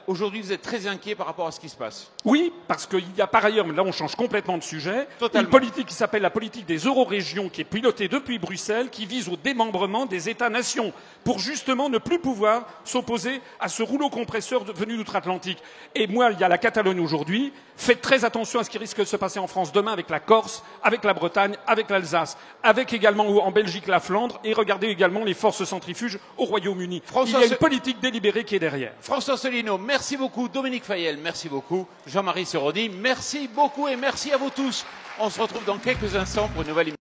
Aujourd'hui, 0.07 0.39
vous 0.41 0.53
êtes 0.53 0.61
très 0.61 0.87
inquiet 0.87 1.15
par 1.15 1.25
rapport 1.25 1.47
à 1.47 1.51
ce 1.51 1.59
qui 1.59 1.67
se 1.67 1.75
passe. 1.75 2.09
Oui, 2.23 2.53
parce 2.69 2.87
qu'il 2.87 3.03
y 3.17 3.21
a 3.21 3.27
par 3.27 3.43
ailleurs, 3.43 3.67
mais 3.67 3.73
là 3.75 3.83
on 3.83 3.91
change 3.91 4.15
complètement 4.15 4.57
de 4.57 4.63
sujet, 4.63 5.05
Totalement. 5.19 5.45
une 5.45 5.51
politique 5.51 5.85
qui 5.87 5.93
s'appelle 5.93 6.21
la 6.21 6.29
politique 6.29 6.65
des 6.65 6.77
euro-régions, 6.77 7.49
qui 7.49 7.59
est 7.59 7.65
pilotée 7.65 8.07
depuis 8.07 8.39
Bruxelles, 8.39 8.89
qui 8.89 9.05
vise 9.05 9.27
au 9.27 9.35
démembrement 9.35 10.05
des 10.05 10.29
États-nations, 10.29 10.93
pour 11.25 11.39
justement 11.39 11.89
ne 11.89 11.97
plus 11.97 12.19
pouvoir 12.19 12.65
s'opposer 12.85 13.41
à 13.59 13.67
ce 13.67 13.83
rouleau 13.83 14.09
compresseur 14.09 14.63
venu 14.63 14.95
d'outre-Atlantique. 14.95 15.57
Et 15.93 16.07
moi, 16.07 16.31
il 16.31 16.39
y 16.39 16.43
a 16.45 16.47
la 16.47 16.57
Catalogne 16.57 17.01
aujourd'hui, 17.01 17.51
faites 17.75 17.99
très 18.01 18.23
attention 18.23 18.61
à 18.61 18.63
ce 18.63 18.69
qui 18.69 18.77
risque 18.77 18.99
de 18.99 19.03
se 19.03 19.17
passer 19.17 19.39
en 19.39 19.47
France 19.47 19.73
demain 19.73 19.91
avec 19.91 20.09
la 20.09 20.21
Corse, 20.21 20.63
avec 20.83 21.03
la 21.03 21.13
Bretagne, 21.13 21.57
avec 21.67 21.89
l'Alsace, 21.89 22.37
avec 22.63 22.93
également 22.93 23.25
en 23.45 23.51
Belgique 23.51 23.87
la 23.87 23.99
Flandre, 23.99 24.39
et 24.45 24.53
regardez 24.53 24.87
également 24.87 25.25
les 25.25 25.33
forces 25.33 25.65
centrifuges 25.65 26.17
au 26.37 26.45
Royaume-Uni. 26.45 27.03
Il 27.25 27.31
y 27.31 27.35
a 27.35 27.45
une 27.45 27.55
politique 27.55 27.99
délibérée 27.99 28.45
qui 28.45 28.55
est 28.55 28.59
derrière. 28.59 28.93
François 29.01 29.35
Solino, 29.35 29.77
merci 29.77 29.96
beaucoup. 30.17 30.47
Dominique 30.47 30.83
Fayel, 30.83 31.17
merci 31.21 31.49
beaucoup. 31.49 31.87
Jean-Marie 32.05 32.45
Seroni, 32.45 32.89
merci 32.89 33.47
beaucoup 33.47 33.87
et 33.87 33.95
merci 33.95 34.31
à 34.31 34.37
vous 34.37 34.49
tous. 34.49 34.85
On 35.19 35.29
se 35.29 35.41
retrouve 35.41 35.65
dans 35.65 35.77
quelques 35.77 36.15
instants 36.15 36.47
pour 36.49 36.61
une 36.61 36.67
nouvelle 36.69 36.89
émission. 36.89 36.95